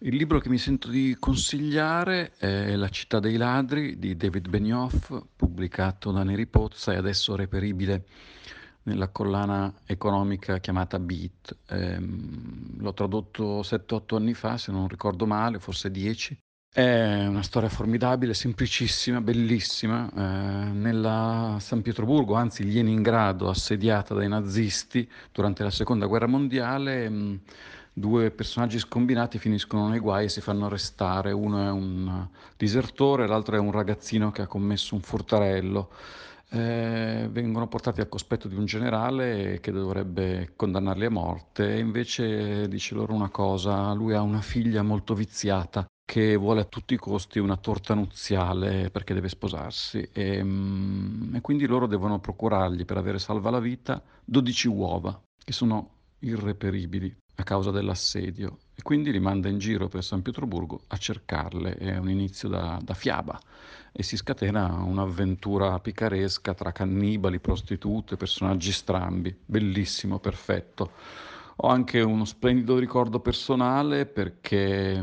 Il 0.00 0.14
libro 0.14 0.40
che 0.40 0.50
mi 0.50 0.58
sento 0.58 0.88
di 0.90 1.16
consigliare 1.18 2.32
è 2.36 2.76
La 2.76 2.90
città 2.90 3.18
dei 3.18 3.38
ladri 3.38 3.98
di 3.98 4.14
David 4.14 4.46
Benioff, 4.46 5.10
pubblicato 5.34 6.10
da 6.10 6.22
Neri 6.22 6.46
Pozza 6.46 6.92
e 6.92 6.96
adesso 6.96 7.34
reperibile 7.34 8.04
nella 8.82 9.08
collana 9.08 9.72
economica 9.86 10.58
chiamata 10.58 10.98
Beat. 10.98 11.56
Eh, 11.68 11.98
l'ho 11.98 12.92
tradotto 12.92 13.62
7-8 13.62 14.16
anni 14.16 14.34
fa, 14.34 14.58
se 14.58 14.70
non 14.70 14.86
ricordo 14.86 15.24
male, 15.24 15.60
forse 15.60 15.90
10. 15.90 16.38
È 16.70 17.24
una 17.26 17.42
storia 17.42 17.70
formidabile, 17.70 18.34
semplicissima, 18.34 19.22
bellissima. 19.22 20.10
Eh, 20.14 20.72
nella 20.72 21.56
San 21.58 21.80
Pietroburgo, 21.80 22.34
anzi 22.34 22.70
Leningrado, 22.70 23.48
assediata 23.48 24.12
dai 24.12 24.28
nazisti 24.28 25.10
durante 25.32 25.62
la 25.62 25.70
seconda 25.70 26.04
guerra 26.04 26.26
mondiale, 26.26 27.08
mh, 27.08 27.40
due 27.98 28.30
personaggi 28.30 28.78
scombinati 28.78 29.38
finiscono 29.38 29.88
nei 29.88 30.00
guai 30.00 30.26
e 30.26 30.28
si 30.28 30.42
fanno 30.42 30.66
arrestare. 30.66 31.32
Uno 31.32 31.66
è 31.66 31.70
un 31.70 32.28
disertore, 32.54 33.26
l'altro 33.26 33.56
è 33.56 33.58
un 33.58 33.70
ragazzino 33.70 34.30
che 34.30 34.42
ha 34.42 34.46
commesso 34.46 34.94
un 34.94 35.00
furtarello. 35.00 35.90
Eh, 36.50 37.26
vengono 37.30 37.66
portati 37.68 38.02
al 38.02 38.08
cospetto 38.08 38.48
di 38.48 38.54
un 38.54 38.66
generale 38.66 39.60
che 39.60 39.72
dovrebbe 39.72 40.52
condannarli 40.54 41.06
a 41.06 41.10
morte 41.10 41.74
e 41.74 41.78
invece 41.78 42.68
dice 42.68 42.94
loro 42.94 43.14
una 43.14 43.30
cosa, 43.30 43.92
lui 43.94 44.12
ha 44.14 44.20
una 44.20 44.42
figlia 44.42 44.82
molto 44.82 45.14
viziata 45.14 45.86
che 46.04 46.36
vuole 46.36 46.60
a 46.60 46.64
tutti 46.64 46.94
i 46.94 46.98
costi 46.98 47.40
una 47.40 47.56
torta 47.56 47.94
nuziale 47.94 48.90
perché 48.90 49.12
deve 49.12 49.28
sposarsi 49.28 50.08
e, 50.12 50.40
mm, 50.44 51.34
e 51.34 51.40
quindi 51.40 51.66
loro 51.66 51.88
devono 51.88 52.20
procurargli 52.20 52.84
per 52.84 52.98
avere 52.98 53.18
salva 53.18 53.50
la 53.50 53.58
vita 53.58 54.00
12 54.24 54.68
uova 54.68 55.20
che 55.36 55.52
sono 55.52 55.90
irreperibili 56.20 57.12
a 57.36 57.42
causa 57.42 57.70
dell'assedio 57.70 58.58
e 58.74 58.82
quindi 58.82 59.12
li 59.12 59.20
manda 59.20 59.48
in 59.48 59.58
giro 59.58 59.88
per 59.88 60.02
San 60.02 60.22
Pietroburgo 60.22 60.82
a 60.88 60.96
cercarle. 60.96 61.74
È 61.74 61.96
un 61.96 62.10
inizio 62.10 62.48
da, 62.48 62.78
da 62.82 62.94
fiaba 62.94 63.38
e 63.92 64.02
si 64.02 64.16
scatena 64.16 64.82
un'avventura 64.82 65.78
picaresca 65.78 66.54
tra 66.54 66.72
cannibali, 66.72 67.38
prostitute, 67.40 68.16
personaggi 68.16 68.72
strambi. 68.72 69.34
Bellissimo, 69.44 70.18
perfetto. 70.18 70.92
Ho 71.56 71.68
anche 71.68 72.00
uno 72.00 72.24
splendido 72.24 72.78
ricordo 72.78 73.20
personale 73.20 74.04
perché 74.04 75.02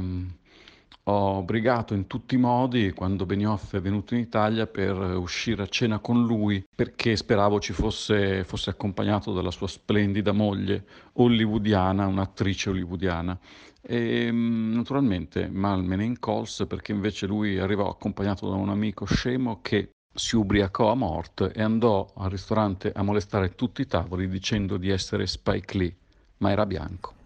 Ho 1.08 1.44
brigato 1.44 1.94
in 1.94 2.08
tutti 2.08 2.36
i 2.36 2.38
modi 2.38 2.94
quando 2.94 3.26
Benioff 3.26 3.76
è 3.76 3.82
venuto 3.82 4.14
in 4.14 4.22
Italia 4.22 4.68
per 4.68 4.96
uscire 5.18 5.64
a 5.64 5.68
cena 5.68 6.00
con 6.00 6.26
lui 6.26 6.64
perché 6.74 7.18
speravo 7.18 7.60
ci 7.60 7.74
fosse, 7.74 8.46
fosse 8.46 8.70
accompagnato 8.70 9.34
dalla 9.34 9.52
sua 9.52 9.68
splendida 9.68 10.32
moglie 10.32 10.86
hollywoodiana, 11.14 12.08
un'attrice 12.08 12.70
hollywoodiana. 12.70 13.38
E 13.82 14.32
mm, 14.32 14.76
naturalmente 14.76 15.50
mal 15.50 15.84
me 15.84 15.98
ne 15.98 16.06
incolse 16.06 16.68
perché 16.68 16.94
invece 16.94 17.28
lui 17.28 17.60
arrivò 17.60 17.90
accompagnato 17.90 18.48
da 18.48 18.56
un 18.56 18.70
amico 18.70 19.04
scemo 19.04 19.60
che 19.62 19.90
si 20.14 20.38
ubriacò 20.38 20.90
a 20.90 20.96
morte 20.96 21.52
e 21.52 21.62
andò 21.62 22.14
al 22.16 22.30
ristorante 22.30 22.94
a 22.94 23.04
molestare 23.04 23.56
tutti 23.56 23.82
i 23.82 23.88
tavoli 23.88 24.30
dicendo 24.30 24.78
di 24.78 24.90
essere 24.90 25.28
Spike 25.28 25.78
Lee, 25.78 25.96
ma 26.38 26.52
era 26.52 26.66
bianco. 26.66 27.23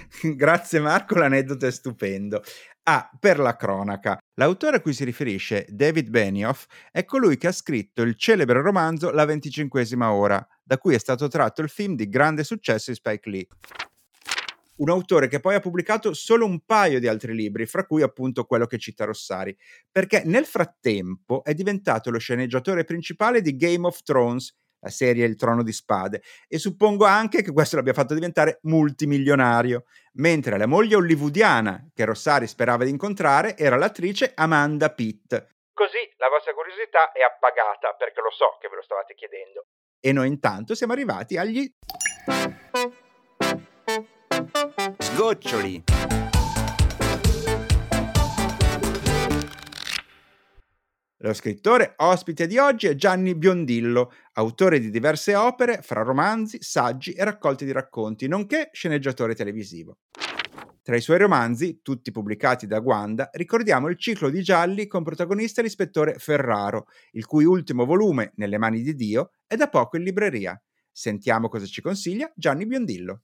Grazie 0.34 0.80
Marco, 0.80 1.16
l'aneddoto 1.16 1.66
è 1.66 1.70
stupendo. 1.70 2.42
Ah, 2.84 3.10
per 3.20 3.38
la 3.38 3.54
cronaca, 3.54 4.18
l'autore 4.34 4.76
a 4.76 4.80
cui 4.80 4.94
si 4.94 5.04
riferisce, 5.04 5.66
David 5.68 6.08
Benioff, 6.08 6.64
è 6.90 7.04
colui 7.04 7.36
che 7.36 7.48
ha 7.48 7.52
scritto 7.52 8.00
il 8.00 8.16
celebre 8.16 8.62
romanzo 8.62 9.10
La 9.10 9.26
venticinquesima 9.26 10.10
ora, 10.10 10.46
da 10.62 10.78
cui 10.78 10.94
è 10.94 10.98
stato 10.98 11.28
tratto 11.28 11.60
il 11.60 11.68
film 11.68 11.96
di 11.96 12.08
grande 12.08 12.44
successo 12.44 12.90
di 12.90 12.96
Spike 12.96 13.28
Lee. 13.28 13.46
Un 14.76 14.90
autore 14.90 15.28
che 15.28 15.40
poi 15.40 15.56
ha 15.56 15.60
pubblicato 15.60 16.14
solo 16.14 16.46
un 16.46 16.60
paio 16.64 17.00
di 17.00 17.08
altri 17.08 17.34
libri, 17.34 17.66
fra 17.66 17.84
cui 17.84 18.00
appunto 18.00 18.44
quello 18.44 18.64
che 18.64 18.78
cita 18.78 19.04
Rossari, 19.04 19.54
perché 19.90 20.22
nel 20.24 20.46
frattempo 20.46 21.42
è 21.44 21.52
diventato 21.52 22.10
lo 22.10 22.18
sceneggiatore 22.18 22.84
principale 22.84 23.42
di 23.42 23.56
Game 23.56 23.86
of 23.86 24.02
Thrones 24.02 24.54
la 24.80 24.90
serie 24.90 25.26
Il 25.26 25.36
Trono 25.36 25.62
di 25.62 25.72
Spade, 25.72 26.22
e 26.46 26.58
suppongo 26.58 27.04
anche 27.04 27.42
che 27.42 27.52
questo 27.52 27.76
l'abbia 27.76 27.92
fatto 27.92 28.14
diventare 28.14 28.58
multimilionario, 28.62 29.84
mentre 30.14 30.58
la 30.58 30.66
moglie 30.66 30.96
hollywoodiana 30.96 31.90
che 31.94 32.04
Rossari 32.04 32.46
sperava 32.46 32.84
di 32.84 32.90
incontrare 32.90 33.56
era 33.56 33.76
l'attrice 33.76 34.32
Amanda 34.34 34.90
Pitt. 34.90 35.28
Così 35.72 36.12
la 36.16 36.28
vostra 36.28 36.52
curiosità 36.54 37.12
è 37.12 37.22
appagata, 37.22 37.94
perché 37.96 38.20
lo 38.20 38.30
so 38.30 38.56
che 38.60 38.68
ve 38.68 38.76
lo 38.76 38.82
stavate 38.82 39.14
chiedendo. 39.14 39.66
E 40.00 40.12
noi 40.12 40.28
intanto 40.28 40.74
siamo 40.74 40.92
arrivati 40.92 41.36
agli... 41.36 41.72
Sgoccioli! 44.98 46.27
Lo 51.22 51.34
scrittore 51.34 51.94
ospite 51.96 52.46
di 52.46 52.58
oggi 52.58 52.86
è 52.86 52.94
Gianni 52.94 53.34
Biondillo, 53.34 54.12
autore 54.34 54.78
di 54.78 54.88
diverse 54.88 55.34
opere, 55.34 55.82
fra 55.82 56.02
romanzi, 56.02 56.58
saggi 56.60 57.10
e 57.10 57.24
raccolti 57.24 57.64
di 57.64 57.72
racconti, 57.72 58.28
nonché 58.28 58.70
sceneggiatore 58.72 59.34
televisivo. 59.34 59.98
Tra 60.80 60.94
i 60.94 61.00
suoi 61.00 61.18
romanzi, 61.18 61.80
tutti 61.82 62.12
pubblicati 62.12 62.68
da 62.68 62.78
Guanda, 62.78 63.30
ricordiamo 63.32 63.88
il 63.88 63.98
ciclo 63.98 64.30
di 64.30 64.42
gialli 64.44 64.86
con 64.86 65.02
protagonista 65.02 65.60
l'ispettore 65.60 66.14
Ferraro, 66.18 66.86
il 67.10 67.26
cui 67.26 67.44
ultimo 67.44 67.84
volume, 67.84 68.30
Nelle 68.36 68.56
mani 68.56 68.80
di 68.80 68.94
Dio, 68.94 69.32
è 69.44 69.56
da 69.56 69.68
poco 69.68 69.96
in 69.96 70.04
libreria. 70.04 70.56
Sentiamo 70.92 71.48
cosa 71.48 71.66
ci 71.66 71.82
consiglia 71.82 72.32
Gianni 72.36 72.64
Biondillo. 72.64 73.22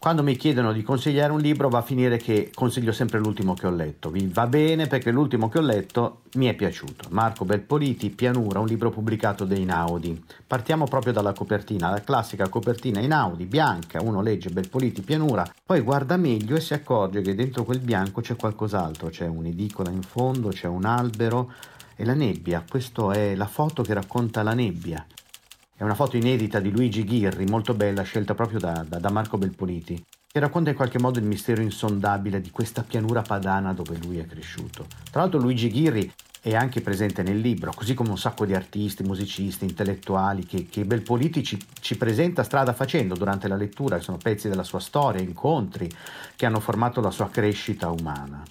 Quando 0.00 0.22
mi 0.22 0.34
chiedono 0.34 0.72
di 0.72 0.82
consigliare 0.82 1.30
un 1.30 1.40
libro 1.40 1.68
va 1.68 1.80
a 1.80 1.82
finire 1.82 2.16
che 2.16 2.50
consiglio 2.54 2.90
sempre 2.90 3.18
l'ultimo 3.18 3.52
che 3.52 3.66
ho 3.66 3.70
letto. 3.70 4.08
Vi 4.08 4.28
va 4.28 4.46
bene 4.46 4.86
perché 4.86 5.10
l'ultimo 5.10 5.50
che 5.50 5.58
ho 5.58 5.60
letto 5.60 6.22
mi 6.36 6.46
è 6.46 6.54
piaciuto. 6.54 7.08
Marco 7.10 7.44
Belpoliti, 7.44 8.08
Pianura, 8.08 8.60
un 8.60 8.66
libro 8.66 8.88
pubblicato 8.88 9.44
da 9.44 9.54
Inaudi. 9.54 10.24
Partiamo 10.46 10.86
proprio 10.86 11.12
dalla 11.12 11.34
copertina, 11.34 11.90
la 11.90 12.00
classica 12.00 12.48
copertina 12.48 12.98
Inaudi, 12.98 13.44
bianca, 13.44 14.00
uno 14.00 14.22
legge 14.22 14.48
Belpoliti, 14.48 15.02
Pianura, 15.02 15.46
poi 15.66 15.82
guarda 15.82 16.16
meglio 16.16 16.56
e 16.56 16.60
si 16.60 16.72
accorge 16.72 17.20
che 17.20 17.34
dentro 17.34 17.64
quel 17.64 17.80
bianco 17.80 18.22
c'è 18.22 18.36
qualcos'altro, 18.36 19.10
c'è 19.10 19.26
un'edicola 19.26 19.90
in 19.90 20.00
fondo, 20.00 20.48
c'è 20.48 20.66
un 20.66 20.86
albero 20.86 21.52
e 21.94 22.06
la 22.06 22.14
nebbia. 22.14 22.64
Questa 22.66 23.12
è 23.12 23.34
la 23.34 23.46
foto 23.46 23.82
che 23.82 23.92
racconta 23.92 24.42
la 24.42 24.54
nebbia. 24.54 25.04
È 25.80 25.84
una 25.84 25.94
foto 25.94 26.18
inedita 26.18 26.60
di 26.60 26.70
Luigi 26.70 27.04
Ghirri, 27.04 27.46
molto 27.46 27.72
bella, 27.72 28.02
scelta 28.02 28.34
proprio 28.34 28.58
da, 28.58 28.84
da, 28.86 28.98
da 28.98 29.10
Marco 29.10 29.38
Belpoliti, 29.38 30.04
che 30.30 30.38
racconta 30.38 30.68
in 30.68 30.76
qualche 30.76 30.98
modo 30.98 31.18
il 31.18 31.24
mistero 31.24 31.62
insondabile 31.62 32.42
di 32.42 32.50
questa 32.50 32.82
pianura 32.82 33.22
padana 33.22 33.72
dove 33.72 33.96
lui 33.96 34.18
è 34.18 34.26
cresciuto. 34.26 34.84
Tra 35.10 35.22
l'altro 35.22 35.40
Luigi 35.40 35.70
Ghirri 35.70 36.12
è 36.42 36.54
anche 36.54 36.82
presente 36.82 37.22
nel 37.22 37.38
libro, 37.38 37.72
così 37.74 37.94
come 37.94 38.10
un 38.10 38.18
sacco 38.18 38.44
di 38.44 38.54
artisti, 38.54 39.04
musicisti, 39.04 39.64
intellettuali 39.64 40.44
che, 40.44 40.66
che 40.68 40.84
Belpoliti 40.84 41.42
ci, 41.42 41.58
ci, 41.80 41.96
presenta 41.96 42.42
strada 42.42 42.74
facendo 42.74 43.14
durante 43.14 43.48
la 43.48 43.56
lettura, 43.56 43.96
che 43.96 44.02
sono 44.02 44.18
pezzi 44.18 44.50
della 44.50 44.64
sua 44.64 44.80
storia, 44.80 45.22
incontri 45.22 45.90
che 46.36 46.44
hanno 46.44 46.60
formato 46.60 47.00
la 47.00 47.10
sua 47.10 47.30
crescita 47.30 47.88
umana. 47.88 48.42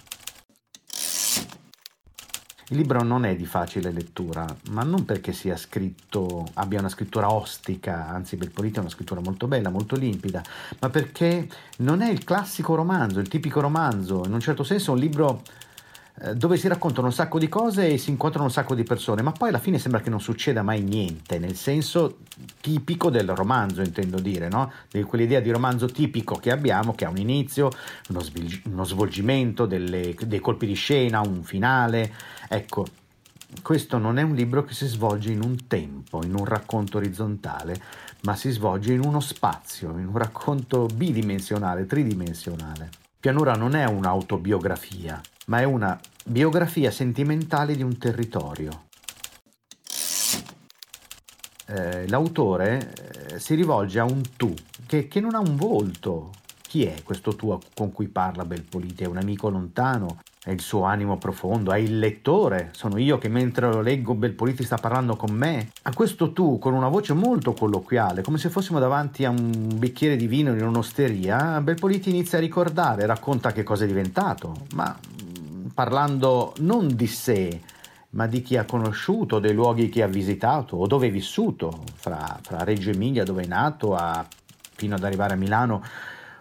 Il 2.70 2.76
libro 2.76 3.02
non 3.02 3.24
è 3.24 3.34
di 3.34 3.46
facile 3.46 3.90
lettura, 3.90 4.46
ma 4.70 4.84
non 4.84 5.04
perché 5.04 5.32
sia 5.32 5.56
scritto, 5.56 6.46
abbia 6.54 6.78
una 6.78 6.88
scrittura 6.88 7.32
ostica, 7.32 8.06
anzi 8.06 8.36
Belpoliti 8.36 8.78
ha 8.78 8.82
una 8.82 8.90
scrittura 8.90 9.20
molto 9.20 9.48
bella, 9.48 9.70
molto 9.70 9.96
limpida, 9.96 10.40
ma 10.78 10.88
perché 10.88 11.48
non 11.78 12.00
è 12.00 12.08
il 12.08 12.22
classico 12.22 12.76
romanzo, 12.76 13.18
il 13.18 13.26
tipico 13.26 13.60
romanzo, 13.60 14.22
in 14.24 14.32
un 14.32 14.38
certo 14.38 14.62
senso 14.62 14.92
è 14.92 14.94
un 14.94 15.00
libro 15.00 15.42
eh, 16.22 16.34
dove 16.34 16.58
si 16.58 16.68
raccontano 16.68 17.06
un 17.06 17.12
sacco 17.14 17.38
di 17.38 17.48
cose 17.48 17.88
e 17.88 17.96
si 17.96 18.10
incontrano 18.10 18.44
un 18.44 18.52
sacco 18.52 18.74
di 18.74 18.82
persone, 18.82 19.22
ma 19.22 19.32
poi 19.32 19.48
alla 19.48 19.58
fine 19.58 19.78
sembra 19.78 20.00
che 20.00 20.10
non 20.10 20.20
succeda 20.20 20.62
mai 20.62 20.82
niente, 20.82 21.38
nel 21.38 21.56
senso 21.56 22.18
tipico 22.60 23.08
del 23.08 23.30
romanzo, 23.34 23.80
intendo 23.80 24.20
dire, 24.20 24.48
no? 24.48 24.70
di 24.90 25.02
quell'idea 25.02 25.40
di 25.40 25.50
romanzo 25.50 25.86
tipico 25.86 26.34
che 26.34 26.50
abbiamo, 26.50 26.94
che 26.94 27.06
ha 27.06 27.08
un 27.08 27.16
inizio, 27.16 27.70
uno, 28.10 28.20
svil- 28.20 28.60
uno 28.66 28.84
svolgimento, 28.84 29.64
delle, 29.64 30.14
dei 30.20 30.40
colpi 30.40 30.66
di 30.66 30.74
scena, 30.74 31.20
un 31.20 31.42
finale. 31.42 32.12
Ecco, 32.52 32.84
questo 33.62 33.98
non 33.98 34.18
è 34.18 34.22
un 34.22 34.34
libro 34.34 34.64
che 34.64 34.74
si 34.74 34.88
svolge 34.88 35.30
in 35.30 35.40
un 35.40 35.68
tempo, 35.68 36.24
in 36.24 36.34
un 36.34 36.44
racconto 36.44 36.96
orizzontale, 36.96 37.80
ma 38.22 38.34
si 38.34 38.50
svolge 38.50 38.92
in 38.92 39.04
uno 39.04 39.20
spazio, 39.20 39.90
in 39.90 40.08
un 40.08 40.18
racconto 40.18 40.86
bidimensionale, 40.86 41.86
tridimensionale. 41.86 42.90
Pianura 43.20 43.52
non 43.52 43.76
è 43.76 43.84
un'autobiografia, 43.84 45.20
ma 45.46 45.60
è 45.60 45.64
una 45.64 45.96
biografia 46.24 46.90
sentimentale 46.90 47.76
di 47.76 47.84
un 47.84 47.96
territorio. 47.98 48.86
Eh, 51.66 52.08
l'autore 52.08 52.92
eh, 53.28 53.38
si 53.38 53.54
rivolge 53.54 54.00
a 54.00 54.04
un 54.04 54.22
tu 54.36 54.52
che, 54.86 55.06
che, 55.06 55.20
non 55.20 55.36
ha 55.36 55.38
un 55.38 55.54
volto. 55.54 56.32
Chi 56.62 56.84
è 56.84 57.04
questo 57.04 57.36
tu 57.36 57.56
con 57.76 57.92
cui 57.92 58.08
parla 58.08 58.44
Belpoliti? 58.44 59.04
È 59.04 59.06
un 59.06 59.18
amico 59.18 59.48
lontano? 59.50 60.18
È 60.42 60.50
il 60.50 60.62
suo 60.62 60.84
animo 60.84 61.18
profondo? 61.18 61.70
È 61.70 61.76
il 61.76 61.98
lettore? 61.98 62.70
Sono 62.72 62.96
io 62.96 63.18
che 63.18 63.28
mentre 63.28 63.70
lo 63.70 63.82
leggo 63.82 64.14
Belpoliti 64.14 64.64
sta 64.64 64.78
parlando 64.78 65.14
con 65.14 65.32
me? 65.32 65.68
A 65.82 65.92
questo 65.92 66.32
tu, 66.32 66.58
con 66.58 66.72
una 66.72 66.88
voce 66.88 67.12
molto 67.12 67.52
colloquiale, 67.52 68.22
come 68.22 68.38
se 68.38 68.48
fossimo 68.48 68.78
davanti 68.78 69.26
a 69.26 69.28
un 69.28 69.68
bicchiere 69.76 70.16
di 70.16 70.26
vino 70.26 70.54
in 70.54 70.64
un'osteria, 70.64 71.60
Belpoliti 71.60 72.08
inizia 72.08 72.38
a 72.38 72.40
ricordare, 72.40 73.04
racconta 73.04 73.52
che 73.52 73.62
cosa 73.62 73.84
è 73.84 73.86
diventato, 73.86 74.54
ma 74.72 74.98
parlando 75.74 76.54
non 76.60 76.96
di 76.96 77.06
sé, 77.06 77.60
ma 78.12 78.26
di 78.26 78.40
chi 78.40 78.56
ha 78.56 78.64
conosciuto, 78.64 79.40
dei 79.40 79.52
luoghi 79.52 79.90
che 79.90 80.02
ha 80.02 80.08
visitato 80.08 80.76
o 80.76 80.86
dove 80.86 81.08
è 81.08 81.10
vissuto, 81.10 81.84
fra, 81.96 82.38
fra 82.40 82.64
Reggio 82.64 82.88
Emilia 82.88 83.24
dove 83.24 83.42
è 83.42 83.46
nato 83.46 83.94
a, 83.94 84.26
fino 84.74 84.94
ad 84.94 85.04
arrivare 85.04 85.34
a 85.34 85.36
Milano 85.36 85.82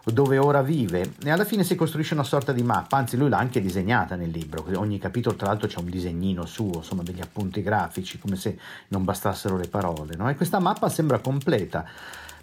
dove 0.05 0.38
ora 0.38 0.62
vive 0.62 1.13
e 1.23 1.29
alla 1.29 1.43
fine 1.43 1.63
si 1.63 1.75
costruisce 1.75 2.13
una 2.13 2.23
sorta 2.23 2.51
di 2.51 2.63
mappa, 2.63 2.97
anzi 2.97 3.17
lui 3.17 3.29
l'ha 3.29 3.38
anche 3.38 3.62
disegnata 3.62 4.15
nel 4.15 4.29
libro, 4.29 4.65
ogni 4.75 4.97
capitolo 4.97 5.35
tra 5.35 5.47
l'altro 5.47 5.67
c'è 5.67 5.79
un 5.79 5.89
disegnino 5.89 6.45
suo, 6.45 6.77
insomma 6.77 7.03
degli 7.03 7.21
appunti 7.21 7.62
grafici, 7.62 8.19
come 8.19 8.35
se 8.35 8.57
non 8.89 9.03
bastassero 9.03 9.57
le 9.57 9.67
parole, 9.67 10.15
no? 10.15 10.29
e 10.29 10.35
questa 10.35 10.59
mappa 10.59 10.89
sembra 10.89 11.19
completa, 11.19 11.85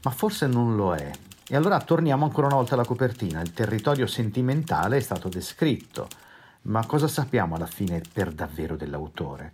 ma 0.03 0.11
forse 0.11 0.47
non 0.47 0.77
lo 0.77 0.95
è. 0.95 1.11
E 1.49 1.55
allora 1.55 1.81
torniamo 1.81 2.25
ancora 2.25 2.49
una 2.49 2.57
volta 2.57 2.75
alla 2.75 2.85
copertina, 2.85 3.41
il 3.41 3.53
territorio 3.53 4.07
sentimentale 4.07 4.97
è 4.97 5.01
stato 5.01 5.29
descritto, 5.29 6.09
ma 6.63 6.85
cosa 6.85 7.07
sappiamo 7.07 7.55
alla 7.55 7.67
fine 7.67 8.03
per 8.13 8.33
davvero 8.33 8.77
dell'autore? 8.77 9.53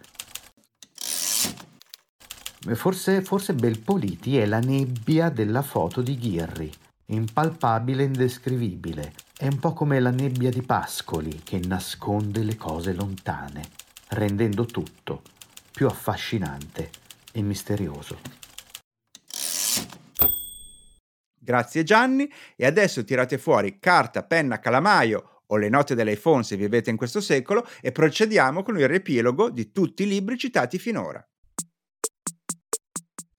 Forse, 2.75 3.23
forse 3.23 3.55
Belpoliti 3.55 4.38
è 4.38 4.46
la 4.46 4.61
nebbia 4.61 5.29
della 5.31 5.63
foto 5.63 6.00
di 6.00 6.17
Ghirri, 6.17 6.73
impalpabile 7.07 8.03
e 8.03 8.07
indescrivibile. 8.07 9.13
È 9.37 9.46
un 9.46 9.59
po' 9.59 9.73
come 9.73 10.00
la 10.00 10.11
nebbia 10.11 10.50
di 10.50 10.63
Pascoli 10.63 11.40
che 11.42 11.59
nasconde 11.59 12.42
le 12.42 12.57
cose 12.57 12.92
lontane, 12.92 13.63
rendendo 14.09 14.65
tutto 14.65 15.23
più 15.71 15.87
affascinante 15.87 16.90
e 17.33 17.42
misterioso. 17.42 18.19
Grazie 21.38 21.83
Gianni 21.83 22.31
e 22.55 22.67
adesso 22.67 23.03
tirate 23.03 23.37
fuori 23.37 23.81
carta, 23.81 24.23
penna, 24.23 24.61
calamaio 24.61 25.42
o 25.46 25.57
le 25.57 25.69
note 25.69 25.96
dell'iPhone 25.96 26.44
se 26.44 26.57
vivete 26.57 26.90
in 26.90 26.96
questo 26.96 27.21
secolo 27.21 27.67
e 27.81 27.90
procediamo 27.90 28.63
con 28.63 28.79
il 28.79 28.87
riepilogo 28.87 29.50
di 29.50 29.73
tutti 29.73 30.05
i 30.05 30.07
libri 30.07 30.38
citati 30.38 30.79
finora. 30.79 31.21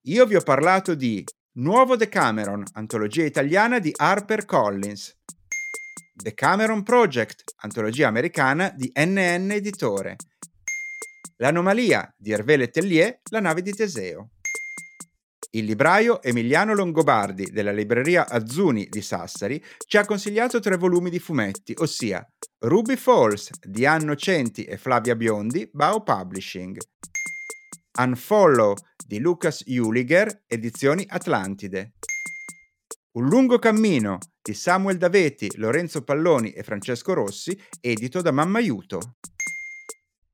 Io 0.02 0.26
vi 0.26 0.36
ho 0.36 0.42
parlato 0.42 0.94
di 0.94 1.24
Nuovo 1.56 1.94
Decameron, 1.94 2.64
antologia 2.72 3.24
italiana 3.24 3.78
di 3.78 3.92
Harper 3.94 4.44
Collins. 4.44 5.16
Decameron 6.12 6.82
Project, 6.82 7.54
antologia 7.58 8.08
americana 8.08 8.74
di 8.74 8.90
NN 8.92 9.52
Editore. 9.52 10.16
L'anomalia 11.36 12.12
di 12.18 12.32
Hervé 12.32 12.56
Letellier, 12.56 13.20
la 13.30 13.38
nave 13.38 13.62
di 13.62 13.72
Teseo. 13.72 14.30
Il 15.50 15.66
libraio 15.66 16.20
Emiliano 16.20 16.74
Longobardi 16.74 17.44
della 17.52 17.70
libreria 17.70 18.28
Azzuni 18.28 18.88
di 18.88 19.00
Sassari 19.00 19.64
ci 19.86 19.96
ha 19.96 20.04
consigliato 20.04 20.58
tre 20.58 20.76
volumi 20.76 21.08
di 21.08 21.20
fumetti, 21.20 21.72
ossia 21.76 22.26
Ruby 22.64 22.96
Falls 22.96 23.50
di 23.60 23.86
Anno 23.86 24.16
Centi 24.16 24.64
e 24.64 24.76
Flavia 24.76 25.14
Biondi, 25.14 25.70
Bao 25.72 26.02
Publishing. 26.02 26.76
Unfollow 27.96 28.74
di 29.06 29.20
Lucas 29.20 29.62
Juliger, 29.64 30.42
edizioni 30.48 31.06
Atlantide. 31.08 31.92
Un 33.12 33.28
lungo 33.28 33.60
cammino 33.60 34.18
di 34.42 34.52
Samuel 34.52 34.96
Daveti, 34.96 35.48
Lorenzo 35.58 36.02
Palloni 36.02 36.50
e 36.50 36.64
Francesco 36.64 37.12
Rossi, 37.12 37.56
edito 37.80 38.20
da 38.20 38.32
Mammaiuto. 38.32 38.98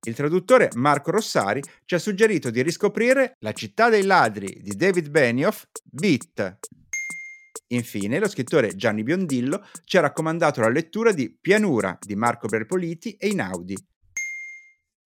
Il 0.07 0.15
traduttore 0.15 0.71
Marco 0.77 1.11
Rossari 1.11 1.61
ci 1.85 1.95
ha 1.95 1.99
suggerito 1.99 2.49
di 2.49 2.63
riscoprire 2.63 3.35
La 3.41 3.53
città 3.53 3.91
dei 3.91 4.05
ladri 4.05 4.61
di 4.63 4.75
David 4.75 5.11
Benioff, 5.11 5.65
Beat. 5.85 6.61
Infine, 7.73 8.19
lo 8.19 8.29
scrittore 8.29 8.75
Gianni 8.75 9.03
Biondillo 9.03 9.67
ci 9.85 9.99
ha 9.99 10.01
raccomandato 10.01 10.63
la 10.63 10.71
lettura 10.71 11.13
di 11.13 11.31
Pianura 11.39 11.99
di 12.01 12.17
Marco 12.17 12.49
Berpoliti 12.49 13.17
e 13.17 13.29
Inaudi. 13.29 13.77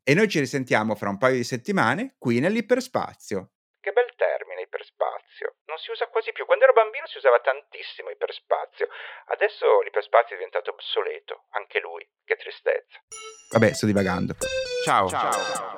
E 0.07 0.13
noi 0.13 0.29
ci 0.29 0.39
risentiamo 0.39 0.95
fra 0.95 1.09
un 1.09 1.17
paio 1.17 1.37
di 1.37 1.45
settimane 1.45 2.17
qui 2.19 2.39
nell'iperspazio. 2.39 3.53
Che 3.81 3.91
bel 3.91 4.13
termine, 4.17 4.61
iperspazio. 4.61 5.57
Non 5.65 5.79
si 5.79 5.91
usa 5.91 6.09
quasi 6.09 6.31
più. 6.33 6.45
Quando 6.45 6.65
ero 6.65 6.75
bambino 6.75 7.07
si 7.07 7.17
usava 7.17 7.41
tantissimo 7.41 8.11
iperspazio. 8.11 8.87
Adesso 9.29 9.81
l'iperspazio 9.81 10.37
è 10.37 10.39
diventato 10.39 10.73
obsoleto. 10.73 11.45
Anche 11.53 11.81
lui. 11.81 12.07
Che 12.23 12.37
tristezza. 12.37 13.01
Vabbè, 13.53 13.73
sto 13.73 13.87
divagando. 13.87 14.37
Ciao. 14.85 15.09
Ciao. 15.09 15.75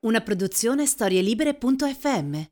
Una 0.00 0.20
produzione 0.20 0.86
storielibere.fm 0.86 2.51